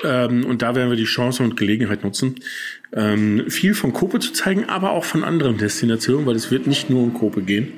[0.04, 2.36] Ähm, und da werden wir die Chance und Gelegenheit nutzen,
[2.94, 6.90] ähm, viel von Kope zu zeigen, aber auch von anderen Destinationen, weil es wird nicht
[6.90, 7.74] nur um Kope gehen,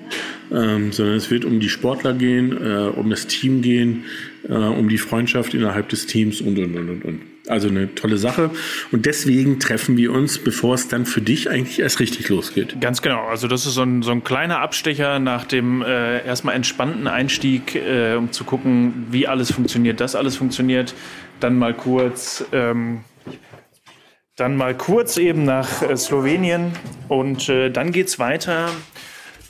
[0.51, 4.03] ähm, sondern es wird um die Sportler gehen, äh, um das Team gehen,
[4.47, 7.21] äh, um die Freundschaft innerhalb des Teams und, und, und, und, und.
[7.47, 8.51] Also eine tolle Sache.
[8.91, 12.79] Und deswegen treffen wir uns, bevor es dann für dich eigentlich erst richtig losgeht.
[12.79, 13.25] Ganz genau.
[13.25, 17.73] Also das ist so ein, so ein kleiner Abstecher nach dem äh, erstmal entspannten Einstieg,
[17.73, 20.93] äh, um zu gucken, wie alles funktioniert, dass alles funktioniert.
[21.39, 23.03] Dann mal kurz ähm,
[24.39, 26.71] dann mal kurz eben nach äh, Slowenien
[27.09, 28.69] und äh, dann geht's weiter,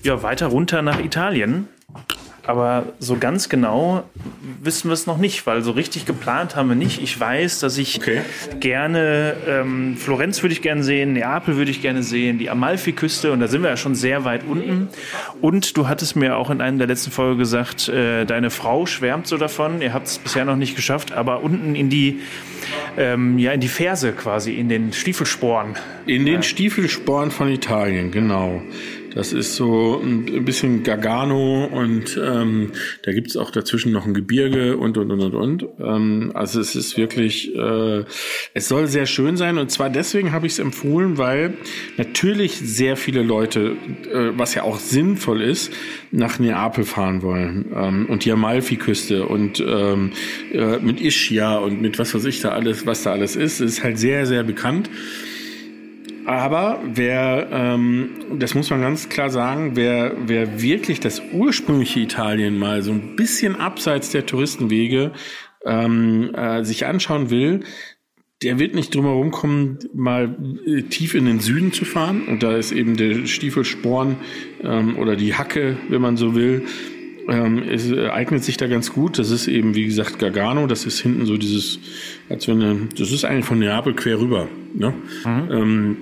[0.02, 1.68] ja, weiter runter nach Italien.
[2.50, 4.06] Aber so ganz genau
[4.60, 7.00] wissen wir es noch nicht, weil so richtig geplant haben wir nicht.
[7.00, 8.22] Ich weiß, dass ich okay.
[8.60, 13.40] gerne ähm, Florenz würde ich gerne sehen, Neapel würde ich gerne sehen, die Amalfiküste und
[13.40, 14.88] da sind wir ja schon sehr weit unten.
[15.42, 19.28] Und du hattest mir auch in einer der letzten Folgen gesagt, äh, deine Frau schwärmt
[19.28, 19.84] so davon.
[19.84, 22.20] Ihr habt es bisher noch nicht geschafft, aber unten in die
[22.98, 25.76] ähm, ja in die Ferse quasi, in den Stiefelsporen.
[26.08, 28.64] In den Stiefelsporen von Italien, genau.
[29.14, 32.72] Das ist so ein bisschen Gargano und ähm,
[33.04, 35.66] da gibt's auch dazwischen noch ein Gebirge und und und und und.
[35.80, 38.04] Ähm, also es ist wirklich, äh,
[38.54, 41.56] es soll sehr schön sein und zwar deswegen habe ich es empfohlen, weil
[41.98, 43.76] natürlich sehr viele Leute,
[44.12, 45.72] äh, was ja auch sinnvoll ist,
[46.12, 50.12] nach Neapel fahren wollen ähm, und die Amalfi-Küste und ähm,
[50.54, 53.84] äh, mit Ischia und mit was weiß ich da alles, was da alles ist, ist
[53.84, 54.90] halt sehr sehr bekannt.
[56.30, 62.60] Aber wer, ähm, das muss man ganz klar sagen, wer, wer wirklich das ursprüngliche Italien
[62.60, 65.12] mal so ein bisschen abseits der Touristenwege
[65.66, 67.62] ähm, äh, sich anschauen will,
[68.44, 70.38] der wird nicht drum herum kommen, mal
[70.68, 72.28] äh, tief in den Süden zu fahren.
[72.28, 74.18] Und da ist eben der Stiefelsporn
[74.62, 76.62] ähm, oder die Hacke, wenn man so will,
[77.28, 79.18] ähm, es äh, eignet sich da ganz gut.
[79.18, 80.68] Das ist eben, wie gesagt, Gargano.
[80.68, 81.80] Das ist hinten so dieses,
[82.30, 84.48] als wenn, eine, das ist eigentlich von Neapel quer rüber.
[84.76, 84.94] Ne?
[85.26, 85.52] Mhm.
[85.52, 85.98] Ähm,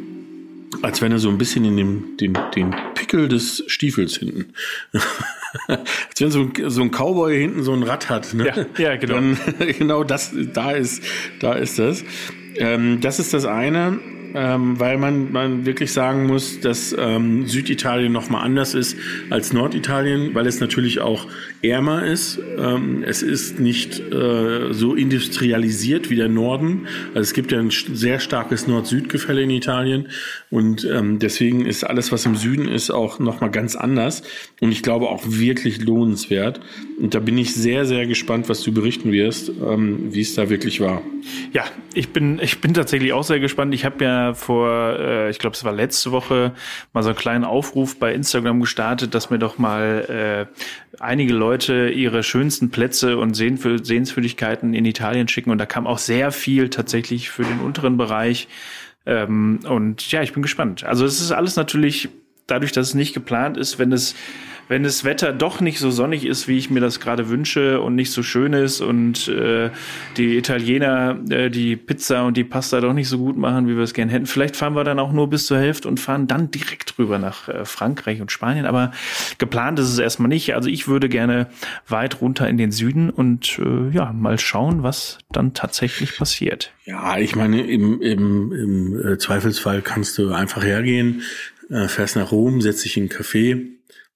[0.81, 4.53] als wenn er so ein bisschen in dem, den, den Pickel des Stiefels hinten.
[5.67, 8.33] Als wenn so ein, so ein Cowboy hinten so ein Rad hat.
[8.33, 8.47] Ne?
[8.47, 9.15] Ja, ja, genau.
[9.15, 9.37] Dann,
[9.79, 11.03] genau das, da ist,
[11.39, 12.03] da ist das.
[12.55, 13.99] Ähm, das ist das eine
[14.33, 18.97] ähm, weil man, man wirklich sagen muss, dass ähm, Süditalien nochmal anders ist
[19.29, 21.27] als Norditalien, weil es natürlich auch
[21.61, 22.39] ärmer ist.
[22.57, 26.87] Ähm, es ist nicht äh, so industrialisiert wie der Norden.
[27.09, 30.09] Also es gibt ja ein sehr starkes Nord-Süd-Gefälle in Italien
[30.49, 34.23] und ähm, deswegen ist alles, was im Süden ist, auch nochmal ganz anders
[34.61, 36.59] und ich glaube auch wirklich lohnenswert.
[36.99, 40.49] Und da bin ich sehr, sehr gespannt, was du berichten wirst, ähm, wie es da
[40.49, 41.01] wirklich war.
[41.53, 43.73] Ja, ich bin, ich bin tatsächlich auch sehr gespannt.
[43.73, 46.53] Ich habe ja vor, äh, ich glaube, es war letzte Woche,
[46.93, 51.89] mal so einen kleinen Aufruf bei Instagram gestartet, dass mir doch mal äh, einige Leute
[51.89, 55.51] ihre schönsten Plätze und Sehenswürdigkeiten in Italien schicken.
[55.51, 58.47] Und da kam auch sehr viel tatsächlich für den unteren Bereich.
[59.05, 60.83] Ähm, und ja, ich bin gespannt.
[60.83, 62.09] Also es ist alles natürlich
[62.47, 64.15] dadurch, dass es nicht geplant ist, wenn es
[64.67, 67.95] wenn das Wetter doch nicht so sonnig ist, wie ich mir das gerade wünsche und
[67.95, 69.69] nicht so schön ist und äh,
[70.17, 73.83] die Italiener äh, die Pizza und die Pasta doch nicht so gut machen, wie wir
[73.83, 74.25] es gerne hätten.
[74.25, 77.47] Vielleicht fahren wir dann auch nur bis zur Hälfte und fahren dann direkt rüber nach
[77.47, 78.65] äh, Frankreich und Spanien.
[78.65, 78.91] Aber
[79.37, 80.55] geplant ist es erstmal nicht.
[80.55, 81.47] Also ich würde gerne
[81.87, 86.71] weit runter in den Süden und äh, ja, mal schauen, was dann tatsächlich passiert.
[86.85, 91.21] Ja, ich meine, im, im, im äh, Zweifelsfall kannst du einfach hergehen,
[91.69, 93.65] äh, fährst nach Rom, setzt dich in einen Café,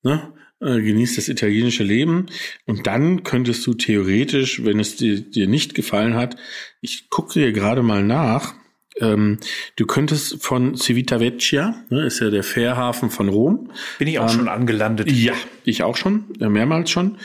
[0.03, 0.33] ne?
[0.61, 2.27] Äh, genießt das italienische Leben
[2.65, 6.35] und dann könntest du theoretisch, wenn es dir, dir nicht gefallen hat,
[6.81, 8.53] ich gucke dir gerade mal nach,
[8.99, 9.39] ähm,
[9.75, 13.71] du könntest von Civitavecchia, ne, ist ja der Fährhafen von Rom.
[13.99, 15.11] Bin ich auch ähm, schon angelandet?
[15.11, 17.17] Ja, ich auch schon, ja, mehrmals schon.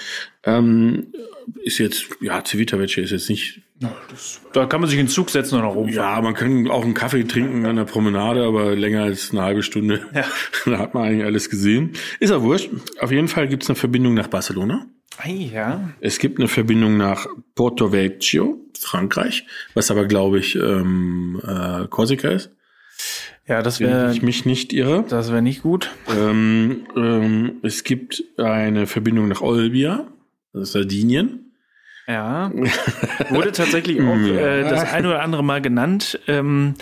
[0.45, 1.09] Ähm,
[1.63, 3.63] ist jetzt, ja, Civitavecchia ist jetzt nicht
[4.53, 6.83] Da kann man sich in den Zug setzen und nach oben Ja, man kann auch
[6.83, 10.07] einen Kaffee trinken an der Promenade, aber länger als eine halbe Stunde.
[10.15, 10.25] Ja.
[10.65, 11.93] da hat man eigentlich alles gesehen.
[12.19, 12.71] Ist ja wurscht.
[13.01, 14.87] Auf jeden Fall gibt es eine Verbindung nach Barcelona.
[15.25, 15.91] Ja.
[16.01, 22.29] Es gibt eine Verbindung nach Porto Vecchio, Frankreich, was aber, glaube ich, ähm, äh, Korsika
[22.29, 22.51] ist.
[23.47, 25.05] Ja, das Wenn wäre ich mich nicht irre.
[25.09, 25.91] das wäre nicht gut.
[26.11, 30.07] Ähm, ähm, es gibt eine Verbindung nach Olbia,
[30.53, 31.46] Sardinien.
[32.09, 32.53] Ja.
[33.31, 36.21] Wurde tatsächlich auch äh, das ein oder andere Mal genannt.
[36.29, 36.75] Ähm,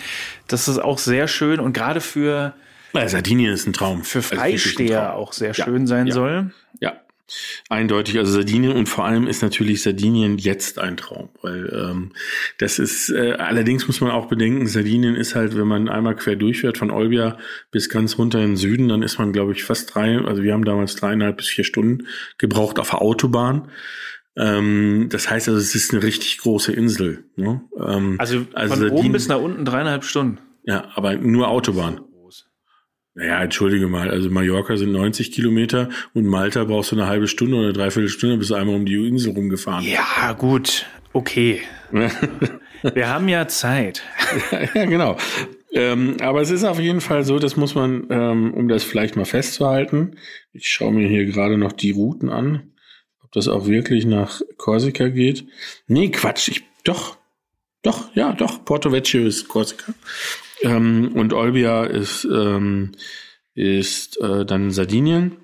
[0.49, 2.55] das ist auch sehr schön und gerade für,
[2.93, 4.05] Na, Sardinien ist ein Traum.
[4.05, 5.17] für Also Freisteher Traum.
[5.23, 6.13] auch sehr Ja, schön sein ja.
[6.15, 6.53] soll.
[6.81, 6.93] Ja,
[7.71, 8.19] eindeutig.
[8.19, 12.13] Also Sardinien und vor allem ist natürlich Sardinien jetzt ein Traum, weil ähm,
[12.59, 13.09] das ist.
[13.09, 16.91] Äh, allerdings muss man auch bedenken, Sardinien ist halt, wenn man einmal quer durchfährt von
[16.91, 17.39] Olbia
[17.71, 20.19] bis ganz runter in den Süden, dann ist man, glaube ich, fast drei.
[20.19, 23.71] Also wir haben damals dreieinhalb bis vier Stunden gebraucht auf der Autobahn.
[24.37, 27.25] Ähm, das heißt also, es ist eine richtig große Insel.
[27.37, 27.62] Ne?
[27.79, 30.38] Ähm, Also, Also von oben Sardinien- bis nach unten dreieinhalb Stunden.
[30.64, 32.01] ja, aber nur Autobahn.
[33.16, 37.55] Naja, entschuldige mal, also Mallorca sind 90 Kilometer und Malta brauchst du eine halbe Stunde
[37.55, 39.85] oder eine Dreiviertelstunde, bis du einmal um die Insel rumgefahren.
[39.87, 40.85] Ja, gut.
[41.12, 41.61] Okay.
[41.92, 44.03] Wir haben ja Zeit.
[44.75, 45.16] ja, genau.
[45.73, 49.14] Ähm, aber es ist auf jeden Fall so, das muss man, ähm, um das vielleicht
[49.14, 50.16] mal festzuhalten.
[50.53, 52.73] Ich schaue mir hier gerade noch die Routen an,
[53.35, 55.47] das auch wirklich nach Korsika geht.
[55.87, 57.16] Nee, Quatsch, ich, doch,
[57.83, 59.92] doch, ja, doch, Porto Vecchio ist Korsika.
[60.62, 62.92] Ähm, und Olbia ist, ähm,
[63.55, 65.37] ist äh, dann Sardinien.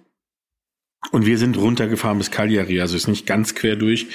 [1.12, 4.06] Und wir sind runtergefahren bis Cagliari, also ist nicht ganz quer durch.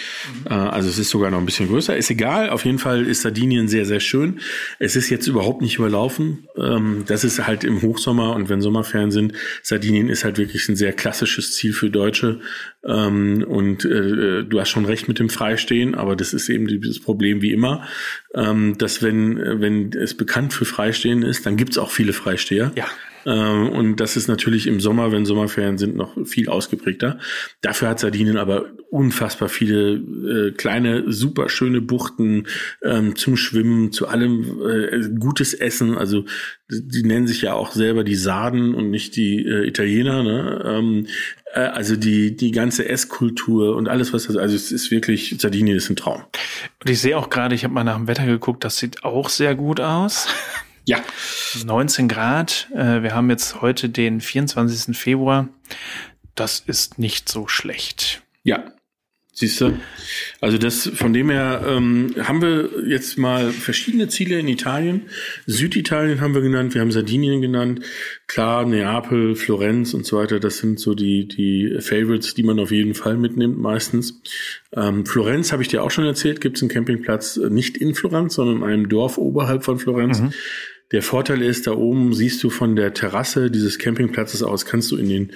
[0.45, 1.97] Äh, also es ist sogar noch ein bisschen größer.
[1.97, 4.39] Ist egal, auf jeden Fall ist Sardinien sehr, sehr schön.
[4.77, 6.47] Es ist jetzt überhaupt nicht überlaufen.
[6.55, 10.75] Ähm, das ist halt im Hochsommer und wenn Sommerferien sind, Sardinien ist halt wirklich ein
[10.75, 12.39] sehr klassisches Ziel für Deutsche.
[12.85, 16.99] Ähm, und äh, du hast schon recht mit dem Freistehen, aber das ist eben dieses
[17.01, 17.87] Problem wie immer,
[18.35, 22.71] ähm, dass wenn, wenn es bekannt für Freistehen ist, dann gibt's auch viele Freisteher.
[22.75, 22.85] Ja.
[23.25, 27.19] Ähm, und das ist natürlich im Sommer, wenn Sommerferien sind, noch viel ausgeprägter.
[27.61, 32.47] Dafür hat Sardinien aber unfassbar viele äh, kleine, super schöne Buchten
[32.83, 35.97] ähm, zum Schwimmen, zu allem äh, gutes Essen.
[35.97, 36.25] Also
[36.69, 40.23] die nennen sich ja auch selber die Sarden und nicht die äh, Italiener.
[40.23, 40.63] Ne?
[40.65, 41.07] Ähm,
[41.53, 45.75] äh, also die die ganze Esskultur und alles was das, also es ist wirklich Sardinien
[45.75, 46.23] ist ein Traum.
[46.81, 49.29] Und ich sehe auch gerade, ich habe mal nach dem Wetter geguckt, das sieht auch
[49.29, 50.27] sehr gut aus.
[50.85, 51.03] Ja,
[51.65, 52.67] 19 Grad.
[52.73, 54.95] Äh, wir haben jetzt heute den 24.
[54.95, 55.49] Februar.
[56.35, 58.21] Das ist nicht so schlecht.
[58.43, 58.71] Ja,
[59.35, 59.79] siehst du.
[60.41, 65.09] Also das von dem her ähm, haben wir jetzt mal verschiedene Ziele in Italien.
[65.47, 67.81] Süditalien haben wir genannt, wir haben Sardinien genannt.
[68.27, 70.39] Klar, Neapel, Florenz und so weiter.
[70.39, 74.21] Das sind so die die Favorites, die man auf jeden Fall mitnimmt meistens.
[74.73, 76.41] Ähm, Florenz habe ich dir auch schon erzählt.
[76.41, 80.21] Gibt es einen Campingplatz äh, nicht in Florenz, sondern in einem Dorf oberhalb von Florenz.
[80.91, 84.97] Der Vorteil ist, da oben siehst du von der Terrasse dieses Campingplatzes aus, kannst du
[84.97, 85.31] in den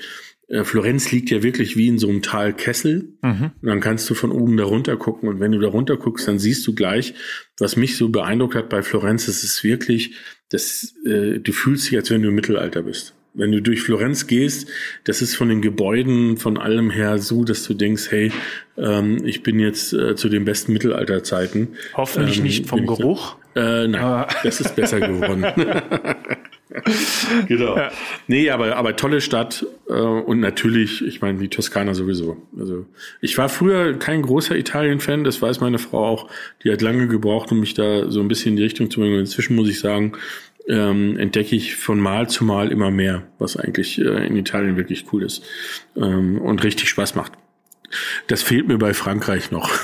[0.49, 3.13] äh, Florenz liegt ja wirklich wie in so einem Tal Kessel.
[3.62, 5.29] Und dann kannst du von oben da runter gucken.
[5.29, 7.13] Und wenn du da runter guckst, dann siehst du gleich,
[7.57, 10.15] was mich so beeindruckt hat bei Florenz, es ist wirklich,
[10.49, 13.15] das, äh, du fühlst dich, als wenn du im Mittelalter bist.
[13.35, 14.67] Wenn du durch Florenz gehst,
[15.03, 18.31] das ist von den Gebäuden, von allem her so, dass du denkst, hey,
[18.75, 21.69] ähm, ich bin jetzt äh, zu den besten Mittelalterzeiten.
[21.93, 22.88] Hoffentlich Ähm, nicht vom.
[22.88, 23.38] Geruch.
[23.55, 24.27] Äh, nein, Ah.
[24.43, 25.45] das ist besser geworden.
[27.47, 27.77] genau.
[28.27, 32.38] Nee, aber, aber tolle Stadt äh, und natürlich, ich meine, die Toskana sowieso.
[32.57, 32.85] Also
[33.21, 36.29] ich war früher kein großer Italien-Fan, das weiß meine Frau auch.
[36.63, 39.15] Die hat lange gebraucht, um mich da so ein bisschen in die Richtung zu bringen.
[39.15, 40.13] Und inzwischen muss ich sagen,
[40.67, 45.05] ähm, entdecke ich von Mal zu Mal immer mehr, was eigentlich äh, in Italien wirklich
[45.12, 45.43] cool ist
[45.97, 47.33] ähm, und richtig Spaß macht.
[48.28, 49.69] Das fehlt mir bei Frankreich noch.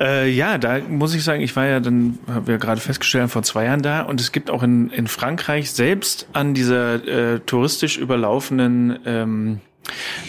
[0.00, 3.42] Äh, ja, da muss ich sagen, ich war ja dann, haben wir gerade festgestellt, vor
[3.42, 7.98] zwei Jahren da und es gibt auch in, in Frankreich selbst an dieser äh, touristisch
[7.98, 9.60] überlaufenden, ähm,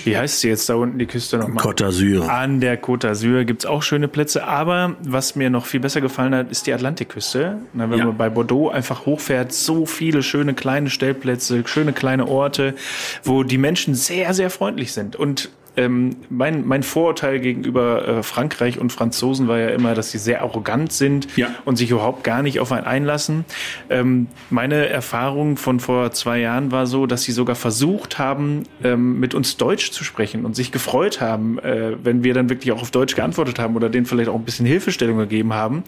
[0.04, 1.64] wie heißt sie jetzt da unten die Küste nochmal?
[1.64, 2.28] Côte d'Azur.
[2.28, 6.34] An der Côte d'Azur gibt's auch schöne Plätze, aber was mir noch viel besser gefallen
[6.36, 7.58] hat, ist die Atlantikküste.
[7.74, 8.06] Na, wenn Ja.
[8.06, 12.76] man bei Bordeaux einfach hochfährt, so viele schöne kleine Stellplätze, schöne kleine Orte,
[13.24, 15.16] wo die Menschen sehr, sehr freundlich sind.
[15.16, 20.18] Und ähm, mein, mein Vorurteil gegenüber äh, Frankreich und Franzosen war ja immer, dass sie
[20.18, 21.50] sehr arrogant sind Ja.
[21.64, 23.46] und sich überhaupt gar nicht auf einen einlassen.
[23.90, 29.20] Ähm, meine Erfahrung von vor zwei Jahren war so, dass sie sogar versucht haben, ähm,
[29.20, 32.82] mit uns Deutsch zu sprechen und sich gefreut haben, äh, wenn wir dann wirklich auch
[32.82, 35.84] auf Deutsch geantwortet haben oder denen vielleicht auch ein bisschen Hilfestellung gegeben haben.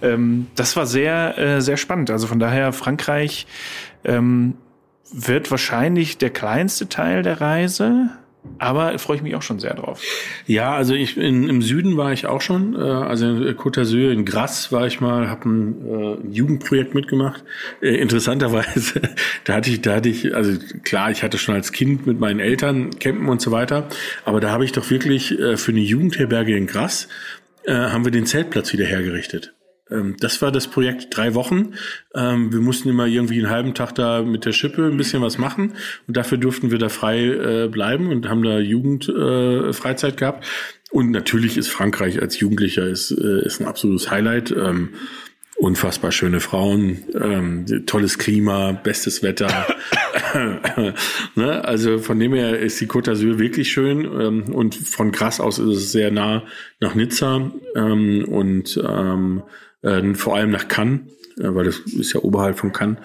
[0.00, 2.10] Ähm, das war sehr, äh, sehr spannend.
[2.10, 3.46] Also von daher Frankreich
[4.04, 4.54] ähm,
[5.12, 8.10] wird wahrscheinlich der kleinste Teil der Reise.
[8.58, 10.02] Aber freue ich mich auch schon sehr drauf.
[10.46, 12.74] Ja, also ich in, im Süden war ich auch schon.
[12.74, 17.44] Äh, also in Côte d'Azur, in Grasse war ich mal, habe ein äh, Jugendprojekt mitgemacht.
[17.80, 19.02] Äh, interessanterweise,
[19.44, 22.40] da hatte ich, da hatte ich, also klar, ich hatte schon als Kind mit meinen
[22.40, 23.88] Eltern campen und so weiter,
[24.24, 27.08] aber da habe ich doch wirklich äh, für eine Jugendherberge in Grasse
[27.64, 29.52] äh, haben wir den Zeltplatz wieder hergerichtet.
[29.90, 31.74] Ähm, das war das Projekt drei Wochen.
[32.14, 35.38] Ähm, wir mussten immer irgendwie einen halben Tag da mit der Schippe ein bisschen was
[35.38, 35.74] machen
[36.06, 40.46] und dafür durften wir da frei äh, bleiben und haben da Jugendfreizeit äh, gehabt.
[40.90, 44.50] Und natürlich ist Frankreich als Jugendlicher ist, äh, ist ein absolutes Highlight.
[44.50, 44.90] Ähm,
[45.56, 47.02] unfassbar schöne Frauen,
[47.84, 49.66] tolles Klima, bestes Wetter.
[51.34, 51.64] ne?
[51.64, 55.58] Also von dem her ist die Côte d'Azur wirklich schön ähm, und von Gras aus
[55.58, 56.44] ist es sehr nah
[56.80, 59.42] nach Nizza ähm, und ähm,
[59.82, 61.00] äh, vor allem nach Cannes,
[61.38, 62.98] äh, weil das ist ja oberhalb von Cannes.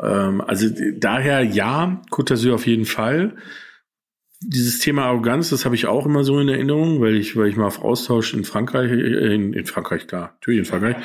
[0.00, 3.36] Ähm, also daher ja, Côte d'Azur auf jeden Fall.
[4.44, 7.56] Dieses Thema Arroganz, das habe ich auch immer so in Erinnerung, weil ich, weil ich
[7.56, 10.96] mal auf Austausch in Frankreich, äh, in, in Frankreich, klar, natürlich in Frankreich,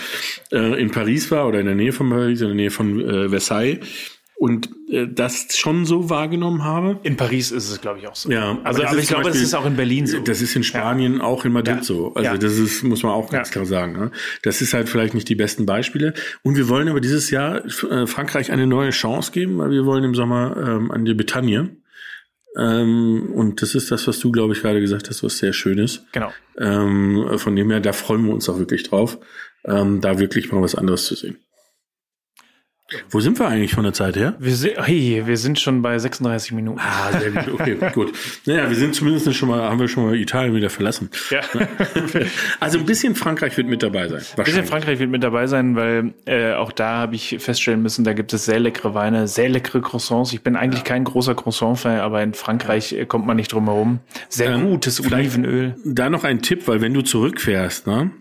[0.52, 3.30] äh, in Paris war oder in der Nähe von Paris, in der Nähe von äh,
[3.30, 3.80] Versailles
[4.38, 7.00] und äh, das schon so wahrgenommen habe.
[7.04, 8.30] In Paris ist es, glaube ich, auch so.
[8.30, 10.20] Ja, also aber ich glaube, Beispiel, das ist auch in Berlin so.
[10.20, 11.24] Das ist in Spanien, ja.
[11.24, 11.84] auch in Madrid ja.
[11.84, 12.14] so.
[12.14, 12.38] Also ja.
[12.38, 13.94] das ist, muss man auch ganz klar sagen.
[13.94, 14.12] Ne?
[14.44, 16.14] Das ist halt vielleicht nicht die besten Beispiele.
[16.44, 20.04] Und wir wollen aber dieses Jahr äh, Frankreich eine neue Chance geben, weil wir wollen
[20.04, 21.76] im Sommer ähm, an die Bretagne.
[22.56, 25.80] Ähm, und das ist das, was du, glaube ich, gerade gesagt hast, was sehr schön
[25.80, 26.06] ist.
[26.12, 26.32] Genau.
[26.60, 29.18] Ähm, von dem her, da freuen wir uns auch wirklich drauf,
[29.66, 31.38] ähm, da wirklich mal was anderes zu sehen.
[33.10, 34.36] Wo sind wir eigentlich von der Zeit her?
[34.40, 36.80] Wir sind, hey, wir sind schon bei 36 Minuten.
[36.80, 37.60] Ah, sehr gut.
[37.60, 38.14] Okay, gut.
[38.46, 41.10] Naja, wir sind zumindest schon mal, haben wir schon mal Italien wieder verlassen.
[41.30, 41.42] Ja.
[42.60, 44.22] Also ein bisschen Frankreich wird mit dabei sein.
[44.36, 48.04] Ein bisschen Frankreich wird mit dabei sein, weil äh, auch da habe ich feststellen müssen,
[48.04, 50.34] da gibt es sehr leckere Weine, sehr leckere Croissants.
[50.34, 50.88] Ich bin eigentlich ja.
[50.88, 54.00] kein großer Croissant-Fan, aber in Frankreich äh, kommt man nicht drum herum.
[54.30, 55.76] Sehr ähm, gutes Olivenöl.
[55.86, 58.12] Da noch ein Tipp, weil wenn du zurückfährst, ne,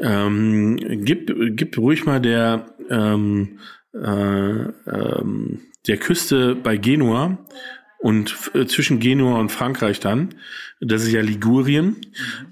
[0.00, 7.38] ähm, gib, gib ruhig mal der ähm, äh, ähm, der Küste bei Genua
[7.98, 10.34] und äh, zwischen Genua und Frankreich dann.
[10.80, 11.96] Das ist ja Ligurien.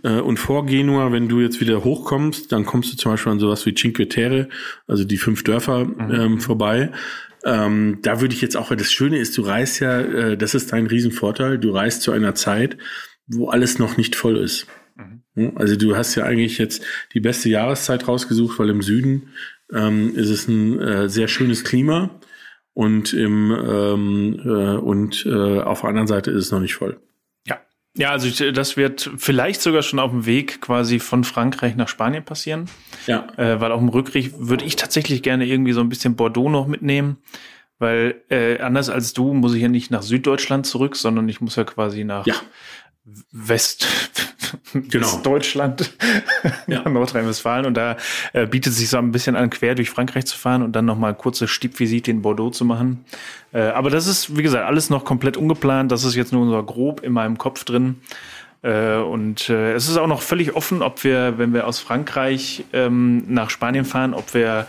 [0.02, 0.10] Mhm.
[0.10, 3.38] Äh, und vor Genua, wenn du jetzt wieder hochkommst, dann kommst du zum Beispiel an
[3.38, 4.48] sowas wie Cinque Terre,
[4.86, 6.10] also die fünf Dörfer mhm.
[6.10, 6.90] ähm, vorbei.
[7.44, 10.72] Ähm, da würde ich jetzt auch, das Schöne ist, du reist ja, äh, das ist
[10.72, 12.78] dein Riesenvorteil, du reist zu einer Zeit,
[13.26, 14.66] wo alles noch nicht voll ist.
[15.34, 15.52] Mhm.
[15.56, 16.82] Also du hast ja eigentlich jetzt
[17.12, 19.28] die beste Jahreszeit rausgesucht, weil im Süden
[19.72, 22.10] ähm, ist es ein äh, sehr schönes Klima
[22.72, 27.00] und im ähm, äh, und äh, auf der anderen Seite ist es noch nicht voll.
[27.46, 27.60] Ja,
[27.96, 31.88] ja, also ich, das wird vielleicht sogar schon auf dem Weg quasi von Frankreich nach
[31.88, 32.68] Spanien passieren.
[33.06, 36.50] Ja, äh, weil auf dem Rückweg würde ich tatsächlich gerne irgendwie so ein bisschen Bordeaux
[36.50, 37.18] noch mitnehmen.
[37.78, 41.56] Weil äh, anders als du muss ich ja nicht nach Süddeutschland zurück, sondern ich muss
[41.56, 42.34] ja quasi nach ja.
[43.32, 43.86] West,
[44.74, 45.20] genau.
[45.22, 45.92] Deutschland,
[46.66, 46.88] ja.
[46.88, 47.66] Nordrhein-Westfalen.
[47.66, 47.96] Und da
[48.32, 51.14] äh, bietet sich so ein bisschen an, quer durch Frankreich zu fahren und dann nochmal
[51.14, 53.04] kurze Stippvisite in Bordeaux zu machen.
[53.52, 55.92] Äh, aber das ist, wie gesagt, alles noch komplett ungeplant.
[55.92, 57.96] Das ist jetzt nur so grob in meinem Kopf drin.
[58.62, 62.64] Äh, und äh, es ist auch noch völlig offen, ob wir, wenn wir aus Frankreich
[62.72, 64.66] ähm, nach Spanien fahren, ob wir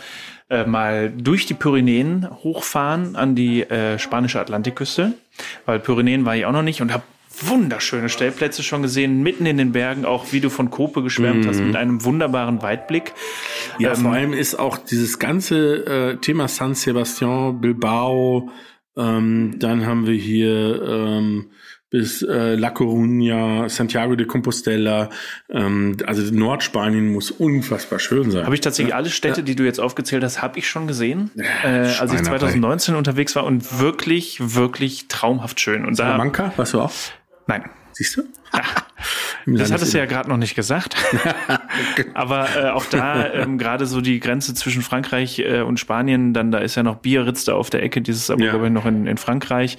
[0.49, 5.13] äh, mal durch die Pyrenäen hochfahren an die äh, spanische Atlantikküste,
[5.65, 7.03] weil Pyrenäen war ich auch noch nicht und habe
[7.41, 11.49] wunderschöne Stellplätze schon gesehen, mitten in den Bergen, auch wie du von Kope geschwärmt mhm.
[11.49, 13.13] hast, mit einem wunderbaren Weitblick.
[13.79, 18.49] Ja, ähm, vor allem ist auch dieses ganze äh, Thema San Sebastian, Bilbao,
[18.97, 21.49] ähm, dann haben wir hier ähm,
[21.89, 25.09] bis äh, La Coruña, Santiago de Compostela.
[25.49, 28.45] Ähm, also Nordspanien muss unfassbar schön sein.
[28.45, 28.97] Habe ich tatsächlich ja.
[28.97, 31.31] alle Städte, die du jetzt aufgezählt hast, habe ich schon gesehen,
[31.63, 35.85] äh, als ich 2019 unterwegs war und wirklich, wirklich traumhaft schön.
[35.85, 36.91] Und Salamanca, warst du auch?
[37.47, 37.69] Nein.
[37.93, 38.23] Siehst du?
[39.45, 40.97] das hattest du ja gerade noch nicht gesagt.
[42.13, 46.51] Aber äh, auch da ähm, gerade so die Grenze zwischen Frankreich äh, und Spanien, dann
[46.51, 48.51] da ist ja noch Biarritz da auf der Ecke, dieses aber ja.
[48.51, 49.77] glaube ich noch in, in Frankreich.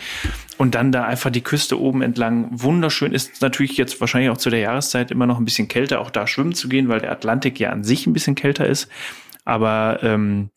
[0.56, 2.48] Und dann da einfach die Küste oben entlang.
[2.52, 6.10] Wunderschön ist natürlich jetzt wahrscheinlich auch zu der Jahreszeit immer noch ein bisschen kälter, auch
[6.10, 8.88] da schwimmen zu gehen, weil der Atlantik ja an sich ein bisschen kälter ist.
[9.44, 10.48] Aber ähm,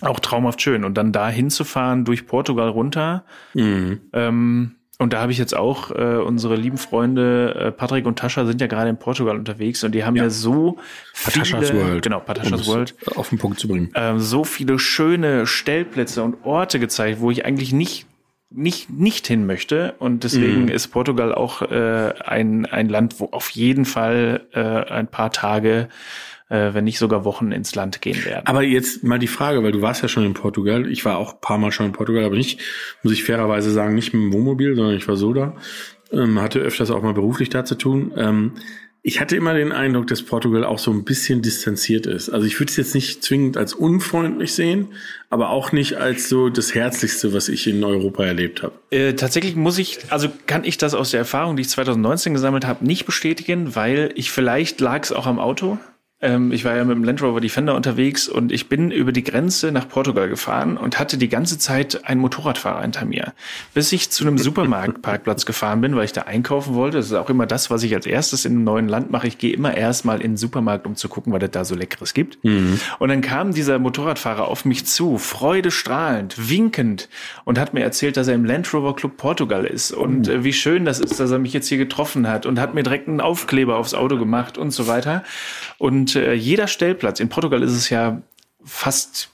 [0.00, 0.84] auch traumhaft schön.
[0.84, 3.24] Und dann da hinzufahren durch Portugal runter.
[3.54, 4.00] Mhm.
[4.12, 8.44] Ähm, und da habe ich jetzt auch äh, unsere lieben Freunde äh, Patrick und Tascha
[8.44, 10.76] sind ja gerade in Portugal unterwegs und die haben ja, ja so
[11.24, 12.94] Patashas viele, World, genau Patashas um World.
[13.16, 17.46] auf den Punkt zu bringen, äh, so viele schöne Stellplätze und Orte gezeigt, wo ich
[17.46, 18.06] eigentlich nicht
[18.50, 19.94] nicht nicht hin möchte.
[20.00, 20.68] Und deswegen mhm.
[20.68, 25.88] ist Portugal auch äh, ein ein Land, wo auf jeden Fall äh, ein paar Tage
[26.50, 28.46] äh, wenn nicht sogar Wochen ins Land gehen werden.
[28.46, 30.90] Aber jetzt mal die Frage, weil du warst ja schon in Portugal.
[30.90, 32.60] Ich war auch ein paar Mal schon in Portugal, aber nicht,
[33.02, 35.56] muss ich fairerweise sagen, nicht mit dem Wohnmobil, sondern ich war so da.
[36.12, 38.12] ähm, hatte öfters auch mal beruflich da zu tun.
[38.16, 38.52] Ähm,
[39.02, 42.28] ich hatte immer den Eindruck, dass Portugal auch so ein bisschen distanziert ist.
[42.28, 44.88] Also ich würde es jetzt nicht zwingend als unfreundlich sehen,
[45.30, 48.74] aber auch nicht als so das Herzlichste, was ich in Europa erlebt habe.
[48.90, 52.66] Äh, tatsächlich muss ich, also kann ich das aus der Erfahrung, die ich 2019 gesammelt
[52.66, 55.78] habe, nicht bestätigen, weil ich vielleicht lag es auch am Auto.
[56.22, 59.24] Ähm, ich war ja mit dem Land Rover Defender unterwegs und ich bin über die
[59.24, 63.32] Grenze nach Portugal gefahren und hatte die ganze Zeit einen Motorradfahrer hinter mir.
[63.72, 66.98] Bis ich zu einem Supermarktparkplatz gefahren bin, weil ich da einkaufen wollte.
[66.98, 69.26] Das ist auch immer das, was ich als erstes in einem neuen Land mache.
[69.26, 72.12] Ich gehe immer erstmal in den Supermarkt, um zu gucken, was es da so Leckeres
[72.12, 72.42] gibt.
[72.44, 72.78] Mhm.
[72.98, 77.08] Und dann kam dieser Motorradfahrer auf mich zu, freudestrahlend, winkend
[77.44, 80.44] und hat mir erzählt, dass er im Land Rover Club Portugal ist und mhm.
[80.44, 83.08] wie schön das ist, dass er mich jetzt hier getroffen hat und hat mir direkt
[83.08, 85.24] einen Aufkleber aufs Auto gemacht und so weiter.
[85.78, 88.22] Und äh, jeder Stellplatz, in Portugal ist es ja
[88.64, 89.30] fast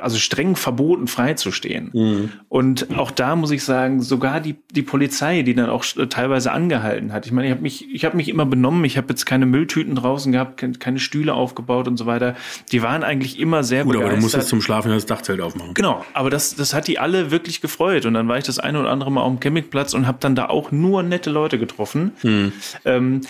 [0.00, 1.90] also streng verboten, freizustehen.
[1.92, 2.32] Mhm.
[2.48, 7.12] Und auch da muss ich sagen, sogar die, die Polizei, die dann auch teilweise angehalten
[7.12, 7.26] hat.
[7.26, 9.94] Ich meine, ich habe mich, ich habe mich immer benommen, ich habe jetzt keine Mülltüten
[9.94, 12.34] draußen gehabt, keine Stühle aufgebaut und so weiter.
[12.72, 14.10] Die waren eigentlich immer sehr Gut, begeistert.
[14.10, 15.74] aber du musst jetzt zum Schlafen das Dachzelt aufmachen.
[15.74, 18.06] Genau, aber das, das hat die alle wirklich gefreut.
[18.06, 20.34] Und dann war ich das eine oder andere Mal auf dem Campingplatz und habe dann
[20.34, 22.12] da auch nur nette Leute getroffen.
[22.22, 22.52] Mhm.
[22.84, 23.20] Ähm,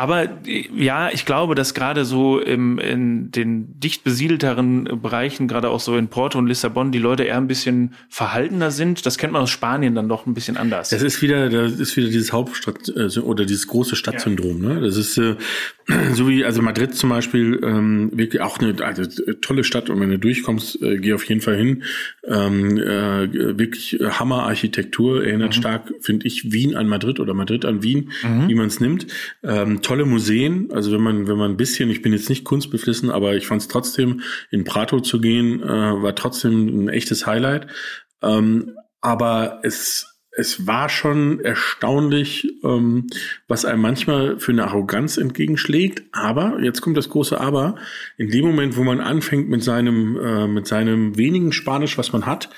[0.00, 5.80] aber ja, ich glaube, dass gerade so im, in den dicht besiedelteren Bereichen, gerade auch
[5.80, 9.04] so in Porto und Lissabon, die Leute eher ein bisschen verhaltener sind.
[9.04, 10.88] Das kennt man aus Spanien dann doch ein bisschen anders.
[10.88, 14.62] Das ist wieder, das ist wieder dieses Hauptstadt äh, oder dieses große Stadtsyndrom.
[14.62, 14.68] Ja.
[14.70, 14.80] Ne?
[14.80, 15.36] Das ist äh,
[16.12, 19.04] so wie also Madrid zum Beispiel ähm, wirklich auch eine also,
[19.40, 21.82] tolle Stadt und wenn du durchkommst, äh, geh auf jeden Fall hin.
[22.24, 25.60] Ähm, äh, wirklich Hammerarchitektur erinnert mhm.
[25.60, 28.48] stark, finde ich, Wien an Madrid oder Madrid an Wien, mhm.
[28.48, 29.06] wie man es nimmt.
[29.42, 30.70] Ähm, tolle Museen.
[30.72, 33.62] Also wenn man, wenn man ein bisschen, ich bin jetzt nicht kunstbeflissen, aber ich fand
[33.62, 34.20] es trotzdem,
[34.50, 37.66] in Prato zu gehen, äh, war trotzdem ein echtes Highlight.
[38.22, 43.08] Ähm, aber es es war schon erstaunlich, ähm,
[43.48, 46.02] was einem manchmal für eine Arroganz entgegenschlägt.
[46.12, 47.74] Aber, jetzt kommt das große Aber,
[48.16, 52.26] in dem Moment, wo man anfängt mit seinem, äh, mit seinem wenigen Spanisch, was man
[52.26, 52.48] hat,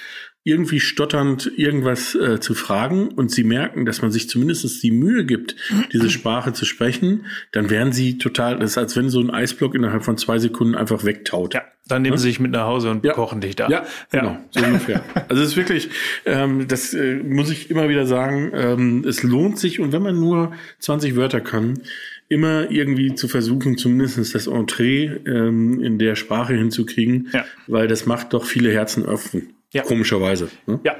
[0.44, 5.24] irgendwie stotternd irgendwas äh, zu fragen und sie merken, dass man sich zumindest die Mühe
[5.24, 5.54] gibt,
[5.92, 9.74] diese Sprache zu sprechen, dann werden sie total, das ist als wenn so ein Eisblock
[9.74, 11.54] innerhalb von zwei Sekunden einfach wegtaut.
[11.54, 12.18] Ja, dann nehmen ja?
[12.18, 13.12] sie sich mit nach Hause und ja.
[13.12, 13.68] kochen dich da.
[13.68, 14.44] Ja, genau, ja.
[14.50, 15.04] so ungefähr.
[15.28, 15.90] Also es ist wirklich,
[16.26, 20.18] ähm, das äh, muss ich immer wieder sagen, ähm, es lohnt sich und wenn man
[20.18, 21.80] nur 20 Wörter kann,
[22.28, 27.44] immer irgendwie zu versuchen, zumindest das Entree ähm, in der Sprache hinzukriegen, ja.
[27.68, 29.54] weil das macht doch viele Herzen öffnen.
[29.72, 29.82] Ja.
[29.82, 30.48] Komischerweise.
[30.66, 30.80] Ne?
[30.84, 30.96] Ja.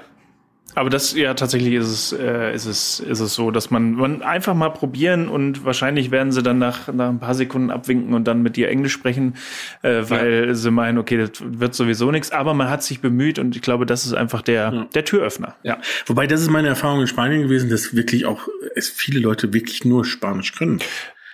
[0.75, 4.23] Aber das, ja, tatsächlich ist es, äh, ist es, ist es so, dass man, man
[4.23, 8.25] einfach mal probieren und wahrscheinlich werden sie dann nach, nach ein paar Sekunden abwinken und
[8.25, 9.35] dann mit dir Englisch sprechen,
[9.83, 10.55] äh, weil ja.
[10.55, 12.31] sie meinen, okay, das wird sowieso nichts.
[12.31, 14.85] Aber man hat sich bemüht und ich glaube, das ist einfach der, ja.
[14.95, 15.57] der Türöffner.
[15.63, 15.79] Ja.
[16.07, 19.85] Wobei, das ist meine Erfahrung in Spanien gewesen, dass wirklich auch es viele Leute wirklich
[19.85, 20.81] nur Spanisch können.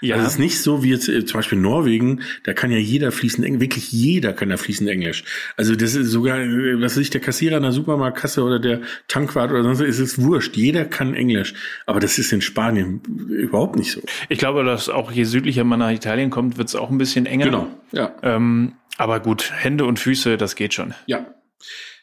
[0.01, 0.17] Ja.
[0.17, 3.13] Also es ist nicht so wie jetzt äh, zum Beispiel Norwegen, da kann ja jeder
[3.13, 5.25] fließend Englisch, wirklich jeder kann da fließend Englisch.
[5.57, 8.81] Also das ist sogar, äh, was weiß ich, der Kassierer in der Supermarktkasse oder der
[9.09, 10.57] Tankwart oder sonst, ist es wurscht.
[10.57, 11.55] Jeder kann Englisch.
[11.87, 14.01] Aber das ist in Spanien überhaupt nicht so.
[14.29, 17.27] Ich glaube, dass auch je südlicher man nach Italien kommt, wird es auch ein bisschen
[17.27, 17.45] enger.
[17.47, 18.15] Genau, ja.
[18.23, 20.95] Ähm, aber gut, Hände und Füße, das geht schon.
[21.07, 21.27] Ja.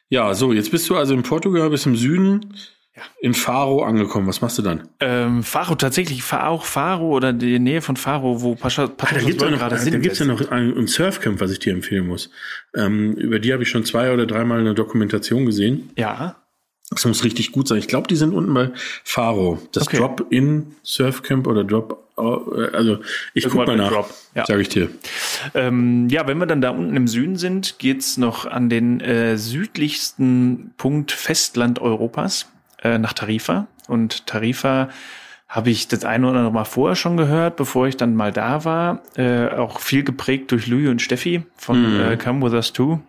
[0.09, 2.53] Ja, so, jetzt bist du also in Portugal, bis im Süden
[2.95, 3.03] ja.
[3.19, 4.27] in Faro angekommen.
[4.27, 4.87] Was machst du dann?
[4.99, 9.25] Ähm, Faro, tatsächlich, auch Faro oder die Nähe von Faro, wo Pascha, Pascha ah, da
[9.25, 12.07] gibt es ja noch, da gibt's ja noch ein, ein Surfcamp, was ich dir empfehlen
[12.07, 12.29] muss.
[12.75, 15.91] Ähm, über die habe ich schon zwei oder dreimal eine Dokumentation gesehen.
[15.97, 16.37] Ja.
[16.91, 17.79] Das muss richtig gut sein.
[17.79, 18.71] Ich glaube, die sind unten bei
[19.03, 19.59] Faro.
[19.71, 19.97] Das okay.
[19.97, 22.21] Drop-in Surfcamp oder Drop, äh,
[22.75, 22.99] also
[23.33, 24.13] ich guck mal nach, Drop.
[24.35, 24.45] Ja.
[24.45, 24.89] sage ich dir.
[25.55, 29.37] Ähm, ja, wenn wir dann da unten im Süden sind, geht's noch an den äh,
[29.37, 32.45] südlichsten Punkt Festland Europas
[32.85, 33.67] äh, nach Tarifa.
[33.87, 34.89] Und Tarifa
[35.47, 38.65] habe ich das eine oder andere Mal vorher schon gehört, bevor ich dann mal da
[38.65, 39.01] war.
[39.15, 42.01] Äh, auch viel geprägt durch Louis und Steffi von mhm.
[42.01, 42.99] äh, Come With Us Too.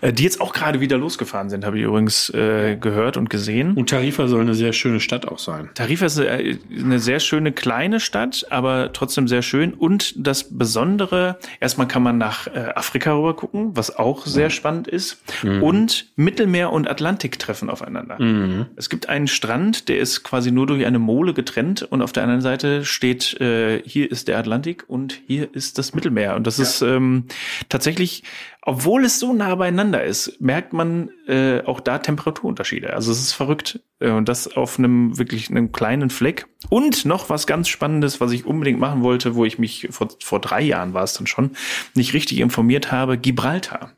[0.00, 3.74] Äh, die jetzt auch gerade wieder losgefahren sind, habe ich übrigens äh, gehört und gesehen.
[3.74, 5.70] Und Tarifa soll eine sehr schöne Stadt auch sein.
[5.74, 9.72] Tarifa ist äh, eine sehr schöne kleine Stadt, aber trotzdem sehr schön.
[9.74, 14.50] Und das Besondere, erstmal kann man nach äh, Afrika rüber gucken, was auch sehr mhm.
[14.50, 15.22] spannend ist.
[15.42, 15.62] Mhm.
[15.62, 18.20] Und Mittelmeer und Atlantik treffen aufeinander.
[18.20, 18.66] Mhm.
[18.76, 22.24] Es gibt einen Strand, der ist quasi nur durch eine Mole getrennt und auf der
[22.24, 26.34] anderen Seite steht, äh, hier ist der Atlantik und hier ist das Mittelmeer.
[26.34, 26.64] Und das ja.
[26.64, 27.24] ist ähm,
[27.68, 28.24] tatsächlich
[28.62, 32.92] obwohl es so nah beieinander ist, merkt man äh, auch da Temperaturunterschiede.
[32.92, 36.46] Also es ist verrückt, Äh, und das auf einem wirklich einem kleinen Fleck.
[36.68, 40.40] Und noch was ganz Spannendes, was ich unbedingt machen wollte, wo ich mich vor, vor
[40.40, 41.52] drei Jahren war es dann schon,
[41.94, 43.92] nicht richtig informiert habe, Gibraltar.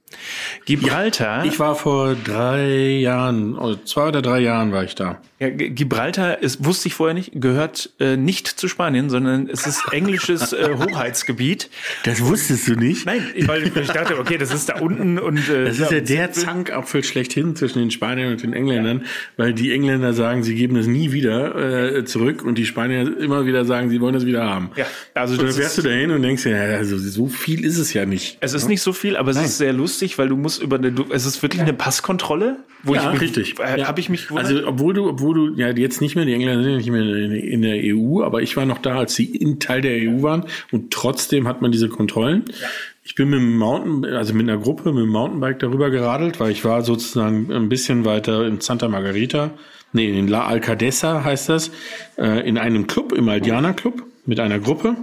[0.65, 1.45] Gibraltar.
[1.45, 5.21] Ja, ich war vor drei Jahren, also zwei oder drei Jahren war ich da.
[5.39, 9.83] Ja, Gibraltar ist, wusste ich vorher nicht, gehört äh, nicht zu Spanien, sondern es ist
[9.93, 11.71] englisches äh, Hoheitsgebiet.
[12.05, 13.05] Das wusstest du nicht?
[13.05, 16.33] Nein, weil ich dachte, okay, das ist da unten und äh, das ist ja der
[16.33, 19.07] Zankapfel schlechthin zwischen den Spaniern und den Engländern, ja.
[19.37, 23.47] weil die Engländer sagen, sie geben es nie wieder äh, zurück und die Spanier immer
[23.47, 24.71] wieder sagen, sie wollen es wieder haben.
[24.77, 27.93] Ja, also und dann fährst du dahin und denkst ja, also so viel ist es
[27.93, 28.39] ja nicht.
[28.41, 29.47] Es ist nicht so viel, aber es Nein.
[29.47, 32.95] ist sehr lustig weil du musst über eine, du, es ist wirklich eine Passkontrolle, wo
[32.95, 33.59] ja, ich richtig.
[33.59, 33.89] Äh, ja.
[33.89, 34.47] habe ich mich gewundert.
[34.47, 37.63] Also obwohl du, obwohl du ja jetzt nicht mehr die Engländer sind nicht mehr in
[37.63, 40.93] der EU, aber ich war noch da, als sie in Teil der EU waren und
[40.93, 42.45] trotzdem hat man diese Kontrollen.
[42.61, 42.69] Ja.
[43.03, 46.51] Ich bin mit dem Mountain, also mit einer Gruppe mit dem Mountainbike darüber geradelt, weil
[46.51, 49.51] ich war sozusagen ein bisschen weiter in Santa Margarita,
[49.95, 51.71] nee, in La Alcadesa heißt das,
[52.19, 54.97] äh, in einem Club, im Aldiana Club mit einer Gruppe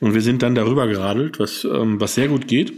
[0.00, 2.72] und wir sind dann darüber geradelt, was, ähm, was sehr gut geht.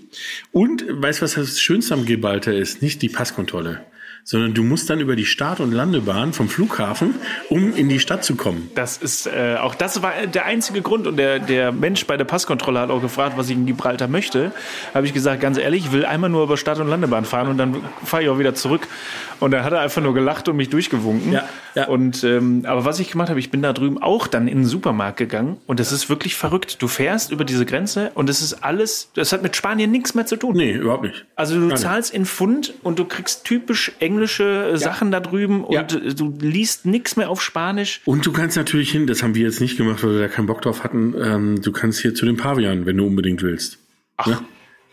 [0.53, 2.83] Und weißt du, was das Schönste am Gibraltar ist?
[2.83, 3.81] Nicht die Passkontrolle
[4.27, 7.15] sondern du musst dann über die Start- und Landebahn vom Flughafen,
[7.49, 8.69] um in die Stadt zu kommen.
[8.75, 12.25] Das ist äh, auch das war der einzige Grund und der der Mensch bei der
[12.25, 14.51] Passkontrolle hat auch gefragt, was ich in Gibraltar möchte.
[14.93, 17.57] Habe ich gesagt, ganz ehrlich, ich will einmal nur über Start- und Landebahn fahren und
[17.57, 18.89] dann fahre ich auch wieder zurück.
[19.39, 21.33] Und dann hat er einfach nur gelacht und mich durchgewunken.
[21.33, 21.87] Ja, ja.
[21.87, 24.67] Und ähm, aber was ich gemacht habe, ich bin da drüben auch dann in den
[24.67, 26.83] Supermarkt gegangen und das ist wirklich verrückt.
[26.83, 30.27] Du fährst über diese Grenze und es ist alles, das hat mit Spanien nichts mehr
[30.27, 30.57] zu tun.
[30.57, 31.27] Nee, überhaupt nicht.
[31.37, 32.21] Also du Gar zahlst nicht.
[32.21, 34.77] in Pfund und du kriegst typisch englische ja.
[34.77, 35.83] Sachen da drüben und ja.
[35.83, 38.01] du liest nichts mehr auf Spanisch.
[38.05, 40.47] Und du kannst natürlich hin, das haben wir jetzt nicht gemacht, weil wir da keinen
[40.47, 43.79] Bock drauf hatten, ähm, du kannst hier zu den Pavian, wenn du unbedingt willst.
[44.17, 44.27] Ach.
[44.27, 44.41] Ja?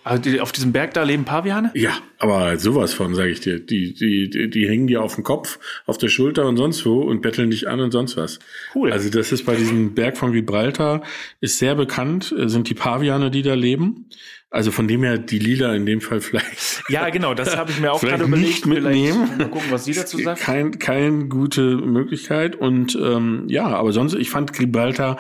[0.05, 1.71] Also die, auf diesem Berg da leben Paviane?
[1.75, 3.59] Ja, aber sowas von, sage ich dir.
[3.59, 7.01] Die, die, die, die hängen dir auf dem Kopf, auf der Schulter und sonst wo
[7.01, 8.39] und betteln dich an und sonst was.
[8.75, 8.91] Cool.
[8.91, 11.03] Also das ist bei diesem Berg von Gibraltar,
[11.39, 14.09] ist sehr bekannt, äh, sind die Paviane, die da leben.
[14.53, 16.83] Also von dem her die Lila in dem Fall vielleicht.
[16.87, 18.47] Ja, genau, das habe ich mir auch gerade überlegt.
[18.47, 19.27] Nicht mitnehmen.
[19.39, 20.41] Mal gucken, was sie dazu sagt.
[20.41, 22.55] Kein, keine gute Möglichkeit.
[22.55, 25.17] Und ähm, ja, aber sonst, ich fand Gibraltar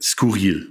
[0.00, 0.68] skurril.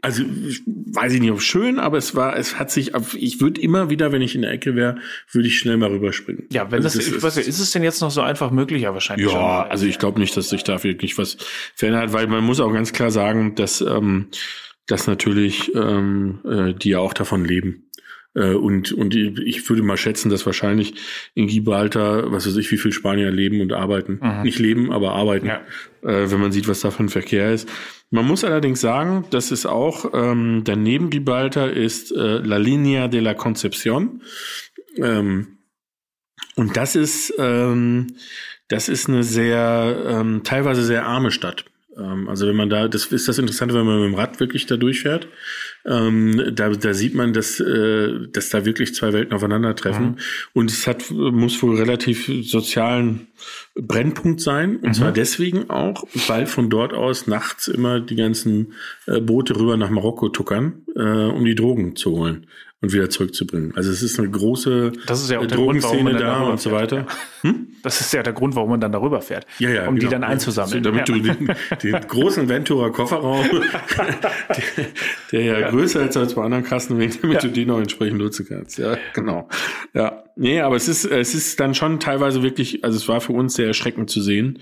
[0.00, 0.22] Also
[0.66, 4.10] weiß ich nicht, ob schön, aber es war, es hat sich, ich würde immer wieder,
[4.10, 4.96] wenn ich in der Ecke wäre,
[5.30, 6.46] würde ich schnell mal rüberspringen.
[6.50, 8.50] Ja, wenn also das, das ist, weiß nicht, ist es denn jetzt noch so einfach
[8.50, 8.82] möglich?
[8.82, 9.26] Ja, wahrscheinlich.
[9.26, 9.70] Ja, schon.
[9.70, 11.36] also ich glaube nicht, dass sich da wirklich was
[11.74, 14.28] verändert, weil man muss auch ganz klar sagen, dass, ähm,
[14.88, 17.88] dass natürlich ähm, äh, die ja auch davon leben.
[18.34, 20.94] Äh, und, und ich würde mal schätzen, dass wahrscheinlich
[21.34, 24.20] in Gibraltar, was weiß ich, wie viel Spanier leben und arbeiten.
[24.22, 24.42] Mhm.
[24.42, 25.46] Nicht leben, aber arbeiten.
[25.46, 25.60] Ja.
[26.02, 27.68] Äh, wenn man sieht, was da für ein Verkehr ist.
[28.10, 33.20] Man muss allerdings sagen, dass es auch ähm, daneben Gibraltar ist äh, La Línea de
[33.20, 34.22] la Concepción.
[34.96, 35.58] Ähm,
[36.56, 38.08] und das ist, ähm,
[38.68, 41.66] das ist eine sehr, ähm, teilweise sehr arme Stadt.
[41.98, 44.66] Ähm, also wenn man da, das ist das Interessante, wenn man mit dem Rad wirklich
[44.66, 45.28] da durchfährt.
[45.84, 50.06] Ähm, da, da sieht man, dass, äh, dass da wirklich zwei Welten aufeinandertreffen.
[50.06, 50.16] Mhm.
[50.52, 53.28] Und es hat, muss wohl relativ sozialen
[53.74, 54.76] Brennpunkt sein.
[54.76, 54.94] Und mhm.
[54.94, 58.74] zwar deswegen auch, weil von dort aus nachts immer die ganzen
[59.06, 62.46] äh, Boote rüber nach Marokko tuckern, äh, um die Drogen zu holen
[62.80, 63.74] und wieder zurückzubringen.
[63.74, 67.06] Also es ist eine große das ist ja auch Drogenszene Grund, da und so weiter.
[67.40, 67.68] Hm?
[67.82, 69.46] Das ist ja der Grund, warum man dann darüber fährt.
[69.58, 70.06] Ja, ja, um genau.
[70.06, 70.84] die dann einzusammeln.
[70.84, 71.14] So, damit ja.
[71.14, 71.50] du den,
[71.82, 73.44] den, großen Ventura Kofferraum,
[75.32, 78.46] der, der ja, größer ist als bei anderen Kassen, damit du den noch entsprechend nutzen
[78.48, 78.78] kannst.
[78.78, 79.48] Ja, genau.
[79.92, 83.32] Ja, nee, aber es ist es ist dann schon teilweise wirklich, also es war für
[83.32, 84.60] uns sehr erschreckend zu sehen,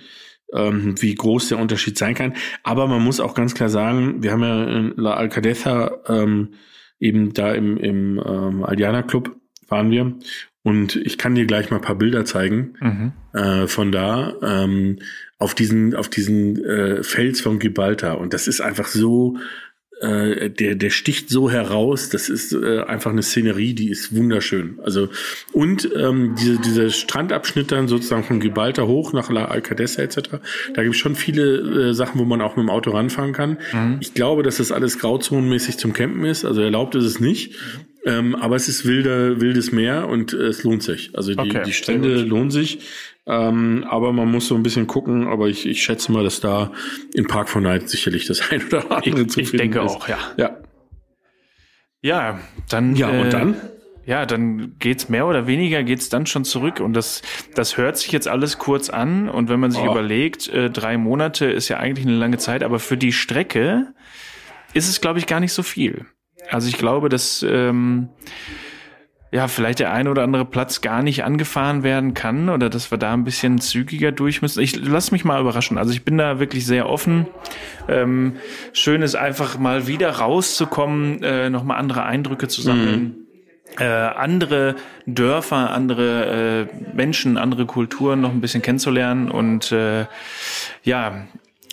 [0.55, 2.35] ähm, wie groß der Unterschied sein kann.
[2.62, 6.55] Aber man muss auch ganz klar sagen, wir haben ja in La Alcadeza ähm,
[7.01, 9.37] eben da im, im ähm, Aldiana Club
[9.69, 10.15] waren wir.
[10.63, 13.13] Und ich kann dir gleich mal ein paar Bilder zeigen mhm.
[13.41, 14.99] äh, von da ähm,
[15.39, 18.19] auf diesen auf diesen äh, Fels von Gibraltar.
[18.19, 19.37] Und das ist einfach so
[20.01, 24.79] äh, der, der sticht so heraus, das ist äh, einfach eine Szenerie, die ist wunderschön.
[24.83, 25.09] Also
[25.53, 30.17] und ähm, diese, dieser Strandabschnitt dann sozusagen von Gibraltar hoch nach La Alcadesa etc.,
[30.75, 33.59] da gibt es schon viele äh, Sachen, wo man auch mit dem Auto ranfahren kann.
[33.73, 33.99] Mhm.
[34.01, 37.55] Ich glaube, dass das alles grauzonenmäßig zum Campen ist, also erlaubt ist es nicht.
[38.07, 41.11] Ähm, aber es ist wilder, wildes Meer und äh, es lohnt sich.
[41.15, 42.79] Also die, okay, die Strände lohnen sich.
[43.27, 46.71] Ähm, aber man muss so ein bisschen gucken, aber ich, ich schätze mal, dass da
[47.15, 49.53] in Park von Night sicherlich das ein oder andere ich, zu finden ist.
[49.55, 50.19] Ich denke auch, ja.
[50.37, 50.57] Ja.
[52.01, 52.95] Ja, dann.
[52.95, 53.57] Ja, und äh, dann?
[54.05, 57.23] Ja, dann geht's mehr oder weniger geht's dann schon zurück und das
[57.57, 59.91] das hört sich jetzt alles kurz an und wenn man sich oh.
[59.91, 63.93] überlegt, äh, drei Monate ist ja eigentlich eine lange Zeit, aber für die Strecke
[64.75, 66.07] ist es glaube ich gar nicht so viel.
[66.51, 68.09] Also ich glaube, dass ähm,
[69.33, 72.99] ja, vielleicht der eine oder andere Platz gar nicht angefahren werden kann oder dass wir
[72.99, 74.61] da ein bisschen zügiger durch müssen.
[74.61, 75.79] Ich lass mich mal überraschen.
[75.79, 77.27] Also ich bin da wirklich sehr offen.
[77.89, 78.37] Ähm,
[78.73, 83.03] schön ist einfach mal wieder rauszukommen, äh, nochmal andere Eindrücke zu sammeln.
[83.03, 83.15] Mhm.
[83.79, 84.77] Äh, andere
[85.07, 90.07] Dörfer, andere äh, Menschen, andere Kulturen noch ein bisschen kennenzulernen und äh,
[90.83, 91.27] ja,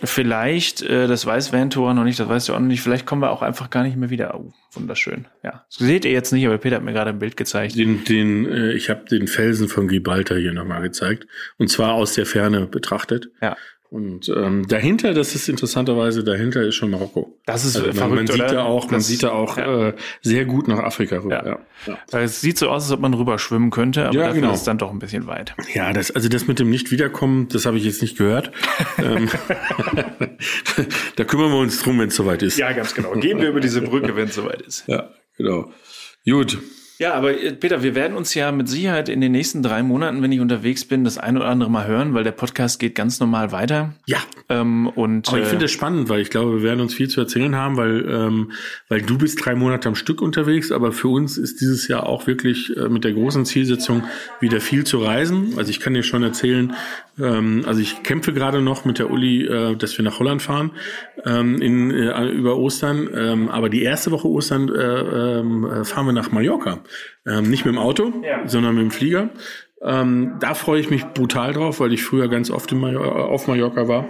[0.06, 3.22] Vielleicht, äh, das weiß Ventura noch nicht, das weißt du auch noch nicht, vielleicht kommen
[3.22, 4.36] wir auch einfach gar nicht mehr wieder.
[4.36, 5.28] Oh, wunderschön.
[5.44, 5.66] Ja.
[5.70, 7.78] Das seht ihr jetzt nicht, aber Peter hat mir gerade ein Bild gezeigt.
[7.78, 11.28] Den, den, äh, ich habe den Felsen von Gibraltar hier nochmal gezeigt.
[11.58, 13.30] Und zwar aus der Ferne betrachtet.
[13.42, 13.56] Ja.
[13.94, 17.38] Und ähm, dahinter, das ist interessanterweise, dahinter ist schon Marokko.
[17.46, 18.54] Das ist also man, verrückt, man sieht oder?
[18.54, 19.90] da auch, man Das- sieht da auch ja.
[19.90, 21.46] äh, sehr gut nach Afrika rüber.
[21.46, 21.60] Ja.
[21.86, 22.20] Ja, ja.
[22.22, 24.54] Es sieht so aus, als ob man rüber schwimmen könnte, aber Ja, dafür genau.
[24.54, 25.54] ist es dann doch ein bisschen weit.
[25.76, 28.52] Ja, das, also das mit dem Nicht-Wiederkommen, das habe ich jetzt nicht gehört.
[28.98, 29.30] ähm,
[31.16, 32.58] da kümmern wir uns drum, wenn es soweit ist.
[32.58, 33.12] Ja, ganz genau.
[33.14, 34.88] Gehen wir über diese Brücke, wenn es soweit ist.
[34.88, 35.72] ja, genau.
[36.26, 36.58] Gut.
[37.00, 40.22] Ja, aber äh, Peter, wir werden uns ja mit Sicherheit in den nächsten drei Monaten,
[40.22, 43.20] wenn ich unterwegs bin, das ein oder andere mal hören, weil der Podcast geht ganz
[43.20, 43.94] normal weiter.
[44.06, 44.20] Ja,
[44.50, 47.10] Ähm, und Aber ich äh, finde das spannend, weil ich glaube, wir werden uns viel
[47.10, 48.52] zu erzählen haben, weil, ähm,
[48.90, 52.28] weil du bist drei Monate am Stück unterwegs, aber für uns ist dieses Jahr auch
[52.28, 54.04] wirklich äh, mit der großen Zielsetzung
[54.40, 55.54] wieder viel zu reisen.
[55.58, 56.74] Also ich kann dir schon erzählen,
[57.20, 60.72] ähm, also ich kämpfe gerade noch mit der Uli, äh, dass wir nach Holland fahren
[61.26, 66.06] ähm, in, äh, über Ostern, ähm, aber die erste Woche Ostern äh, ähm, äh, fahren
[66.06, 66.83] wir nach Mallorca.
[67.26, 68.48] Ähm, nicht mit dem Auto, Ja.
[68.48, 69.30] sondern mit dem Flieger.
[69.82, 73.48] Ähm, da freue ich mich brutal drauf, weil ich früher ganz oft in Major auf
[73.50, 74.08] Mallorca war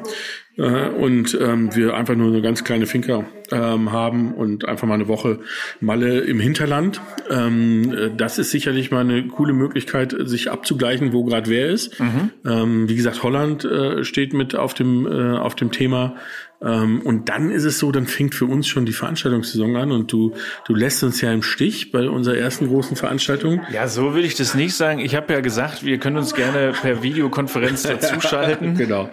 [0.57, 4.93] äh, und ähm, wir einfach nur eine ganz kleine Finca ähm, haben und einfach mal
[4.93, 5.39] eine Woche
[5.79, 7.01] Malle im Hinterland.
[7.27, 11.99] Ähm, äh, das ist sicherlich mal eine coole Möglichkeit, sich abzugleichen, wo gerade wer ist.
[12.45, 16.15] Ähm, wie gesagt, Holland äh, steht mit auf dem äh, auf dem Thema.
[16.63, 20.11] Ähm, und dann ist es so, dann fängt für uns schon die Veranstaltungssaison an und
[20.11, 20.33] du
[20.65, 23.61] du lässt uns ja im Stich bei unserer ersten großen Veranstaltung.
[23.71, 24.99] ja, so will ich das nicht sagen.
[24.99, 28.75] Ich habe ja gesagt, wir können uns gerne per Videokonferenz dazuschalten.
[28.75, 29.09] Genau.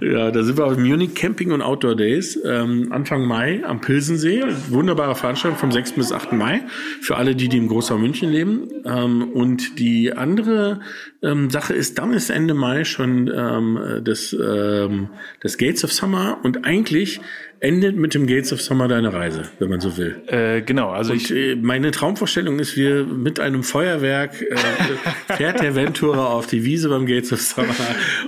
[0.00, 4.42] Ja, da sind wir auf Munich Camping und Outdoor Days ähm, Anfang Mai am Pilsensee.
[4.68, 5.92] Wunderbare Veranstaltung vom 6.
[5.92, 6.32] bis 8.
[6.32, 6.62] Mai
[7.00, 8.68] für alle, die, die im Großraum München leben.
[8.84, 10.80] Ähm, und die andere
[11.22, 15.08] ähm, Sache ist, dann ist Ende Mai schon ähm, das, ähm,
[15.40, 17.20] das Gates of Summer und eigentlich wirklich
[17.64, 20.16] endet mit dem Gates of Summer deine Reise, wenn man so will.
[20.26, 24.56] Äh, genau, also ich Und äh, meine Traumvorstellung ist, wir mit einem Feuerwerk äh,
[25.34, 27.74] fährt der Ventura auf die Wiese beim Gates of Summer.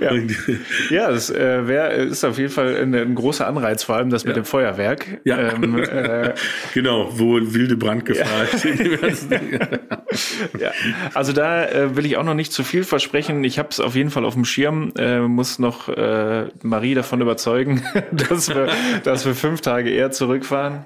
[0.01, 0.11] Ja.
[0.89, 4.25] Ja, das äh, wär, ist auf jeden Fall ein, ein großer Anreiz, vor allem das
[4.25, 5.19] mit dem Feuerwerk.
[5.23, 5.53] Ja.
[5.53, 6.33] Ähm, äh,
[6.73, 9.27] Genau, wo wilde Brandgefahr ist.
[10.59, 10.71] ja.
[11.13, 13.43] Also da äh, will ich auch noch nicht zu viel versprechen.
[13.43, 14.93] Ich habe es auf jeden Fall auf dem Schirm,
[15.27, 15.89] muss noch
[16.63, 18.69] Marie davon überzeugen, dass wir,
[19.03, 20.85] dass wir fünf Tage eher zurückfahren.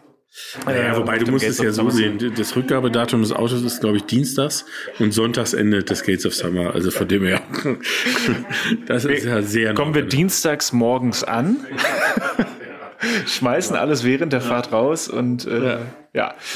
[0.66, 2.34] Ja, Äh, wobei du musst Gates es ja so sehen.
[2.38, 4.66] Das Rückgabedatum des Autos ist, glaube ich, dienstags
[5.00, 6.74] und sonntags endet das Gates of Summer.
[6.74, 7.42] Also von dem her.
[8.88, 11.58] Das ist ja sehr Kommen wir dienstags morgens an,
[13.26, 15.80] schmeißen alles während der Fahrt raus und äh, ja.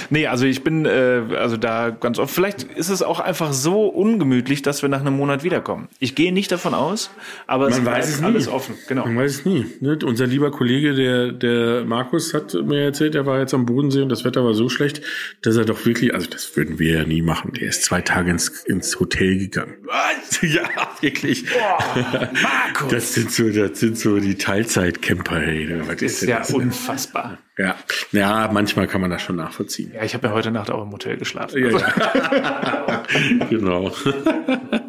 [0.09, 2.33] Nee, also ich bin äh, also da ganz oft.
[2.33, 5.87] Vielleicht ist es auch einfach so ungemütlich, dass wir nach einem Monat wiederkommen.
[5.99, 7.09] Ich gehe nicht davon aus,
[7.47, 8.25] aber es Man weiß bleibt es nie.
[8.27, 8.75] alles offen.
[8.89, 9.05] Genau.
[9.05, 9.65] Man weiß es nie.
[9.79, 9.97] Ne?
[10.03, 14.09] Unser lieber Kollege, der, der Markus, hat mir erzählt, er war jetzt am Bodensee und
[14.09, 15.01] das Wetter war so schlecht,
[15.41, 17.53] dass er doch wirklich, also das würden wir ja nie machen.
[17.53, 19.75] Der ist zwei Tage ins, ins Hotel gegangen.
[19.83, 20.41] Was?
[20.41, 20.63] Ja,
[21.01, 21.45] wirklich.
[21.95, 22.91] Markus!
[22.91, 25.41] Das sind so, das sind so die Teilzeit-Camper.
[25.41, 25.81] Ey.
[25.87, 26.51] Was ist denn Ja, das?
[26.51, 27.37] unfassbar.
[27.57, 27.75] Ja.
[28.11, 29.93] ja, manchmal kann man das schon nachvollziehen.
[29.93, 31.63] Ja, ich habe ja heute Nacht auch im Hotel geschlafen.
[31.63, 33.03] Ja, ja.
[33.49, 33.91] genau.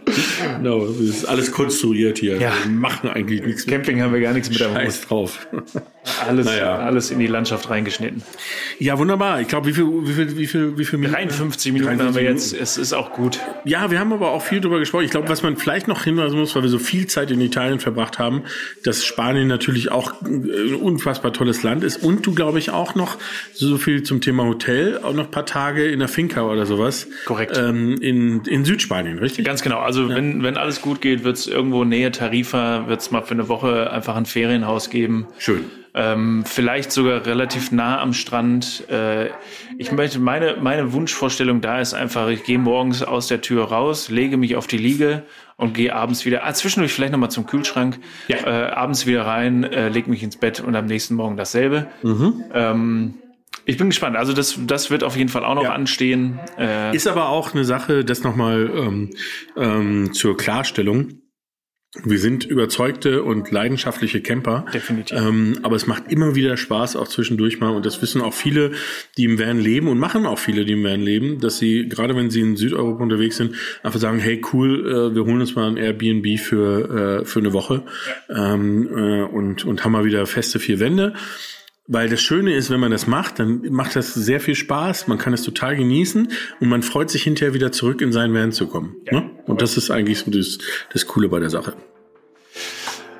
[0.56, 0.86] genau.
[0.86, 2.36] Das ist alles konstruiert hier.
[2.38, 2.52] Ja.
[2.64, 3.74] Wir machen eigentlich nichts mit.
[3.74, 4.82] Camping haben wir gar nichts mit am Hut.
[4.82, 5.46] Scheiß drauf.
[6.26, 6.76] Alles, Naja.
[6.78, 8.22] alles in die Landschaft reingeschnitten.
[8.78, 9.40] Ja, wunderbar.
[9.40, 11.16] Ich glaube, wie viel, wie viel, wie viel, wie viel Minuten?
[11.16, 12.52] 53 Minuten haben 53 wir jetzt.
[12.52, 13.40] Es ist auch gut.
[13.64, 15.04] Ja, wir haben aber auch viel darüber gesprochen.
[15.04, 17.80] Ich glaube, was man vielleicht noch hinweisen muss, weil wir so viel Zeit in Italien
[17.80, 18.42] verbracht haben,
[18.84, 23.18] dass Spanien natürlich auch ein unfassbar tolles Land ist und du, glaube ich, auch noch
[23.52, 27.08] so viel zum Thema Hotel, auch noch ein paar Tage in der Finca oder sowas.
[27.24, 27.56] Korrekt.
[27.58, 29.44] Ähm, in, in Südspanien, richtig?
[29.44, 29.80] Ganz genau.
[29.80, 33.34] Also wenn, wenn alles gut geht, wird es irgendwo Nähe Tarifa, wird es mal für
[33.34, 35.26] eine Woche einfach ein Ferienhaus geben.
[35.38, 35.64] Schön.
[35.94, 38.84] Ähm, vielleicht sogar relativ nah am Strand.
[38.90, 39.30] Äh,
[39.78, 44.10] ich möchte, meine, meine Wunschvorstellung da ist einfach, ich gehe morgens aus der Tür raus,
[44.10, 45.22] lege mich auf die Liege
[45.56, 48.36] und gehe abends wieder, ah, zwischendurch vielleicht nochmal zum Kühlschrank, Ja.
[48.46, 51.86] äh, abends wieder rein, äh, lege mich ins Bett und am nächsten Morgen dasselbe.
[52.52, 53.14] Ähm,
[53.66, 54.16] ich bin gespannt.
[54.16, 55.72] Also das, das wird auf jeden Fall auch noch Ja.
[55.72, 56.38] anstehen.
[56.58, 59.10] Äh, Ist aber auch eine Sache, das nochmal ähm,
[59.56, 61.20] ähm, zur Klarstellung.
[62.04, 64.66] Wir sind überzeugte und leidenschaftliche Camper.
[64.74, 65.16] Definitiv.
[65.18, 67.70] Ähm, aber es macht immer wieder Spaß, auch zwischendurch mal.
[67.70, 68.72] Und das wissen auch viele,
[69.16, 72.14] die im Van leben und machen auch viele, die im Van leben, dass sie, gerade
[72.14, 75.68] wenn sie in Südeuropa unterwegs sind, einfach sagen, hey cool, äh, wir holen uns mal
[75.68, 77.82] ein Airbnb für, äh, für eine Woche
[78.28, 81.14] ähm, äh, und, und haben mal wieder feste vier Wände.
[81.88, 85.18] Weil das Schöne ist, wenn man das macht, dann macht das sehr viel Spaß, man
[85.18, 88.66] kann es total genießen und man freut sich hinterher wieder zurück in seinen Van zu
[88.66, 88.96] kommen.
[89.10, 89.30] ne?
[89.46, 90.58] Und das ist eigentlich so das,
[90.92, 91.74] das Coole bei der Sache.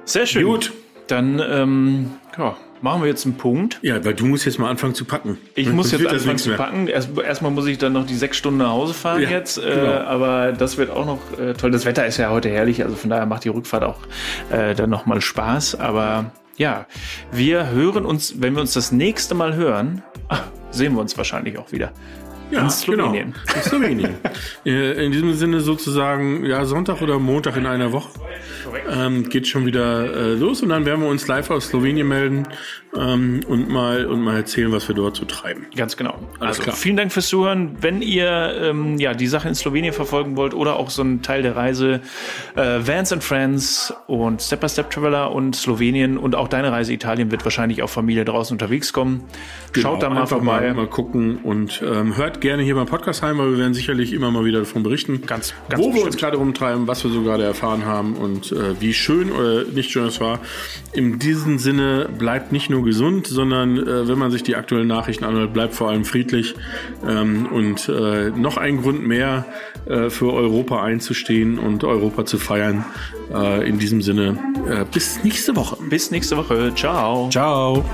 [0.05, 0.45] Sehr schön.
[0.45, 0.73] Gut.
[1.07, 3.79] Dann ähm, ja, machen wir jetzt einen Punkt.
[3.83, 5.39] Ja, weil du musst jetzt mal anfangen zu packen.
[5.55, 6.89] Ich muss jetzt anfangen zu packen.
[6.89, 9.59] Erst, erstmal muss ich dann noch die sechs Stunden nach Hause fahren Ja, jetzt.
[9.59, 9.93] Äh, genau.
[9.93, 11.71] aber das wird auch noch äh, toll.
[11.71, 14.01] Das Wetter ist ja heute herrlich, also von daher macht die Rückfahrt auch
[14.51, 15.77] äh, dann nochmal Spaß.
[15.77, 16.87] Aber ja,
[17.33, 20.41] wir hören uns, wenn wir uns das nächste Mal hören, ah,
[20.71, 21.93] sehen wir uns wahrscheinlich auch wieder.
[22.51, 23.35] Ja, in Slowenien.
[23.35, 23.57] Genau.
[23.57, 24.15] In Slowenien.
[24.65, 28.11] Äh, in diesem Sinne sozusagen, ja, Sonntag oder Montag in einer Woche
[28.91, 32.49] ähm, geht schon wieder äh, los und dann werden wir uns live aus Slowenien melden
[32.97, 35.67] ähm, und mal und mal erzählen, was wir dort so treiben.
[35.77, 36.15] Ganz genau.
[36.41, 36.77] Alles also klar.
[36.77, 37.77] vielen Dank fürs Zuhören.
[37.81, 41.43] Wenn ihr ähm, ja die Sache in Slowenien verfolgen wollt oder auch so einen Teil
[41.43, 42.01] der Reise
[42.55, 46.93] äh, Vans and Friends und Step by Step Traveler und Slowenien und auch deine Reise
[46.93, 49.25] Italien wird wahrscheinlich auch Familie draußen unterwegs kommen.
[49.75, 50.61] Schaut da mal Genau, einfach vorbei.
[50.69, 54.13] Mal, mal gucken und ähm, hört gerne hier beim Podcast rein, weil wir werden sicherlich
[54.13, 56.07] immer mal wieder davon berichten, Ganz- ganz wo wir bestimmt.
[56.07, 59.91] uns gerade rumtreiben, was wir so gerade erfahren haben und äh, wie schön oder nicht
[59.91, 60.41] schön es war.
[60.93, 65.25] In diesem Sinne bleibt nicht nur gesund, sondern äh, wenn man sich die aktuellen Nachrichten
[65.25, 66.55] anhört, bleibt vor allem friedlich
[67.07, 69.47] ähm, und äh, noch ein Grund mehr
[69.87, 72.85] äh, für Europa einzustehen und Europa zu feiern.
[73.33, 74.39] Äh, in diesem Sinne,
[74.69, 75.77] äh, bis nächste Woche.
[75.89, 76.73] Bis nächste Woche.
[76.75, 77.29] Ciao.
[77.31, 77.85] Ciao.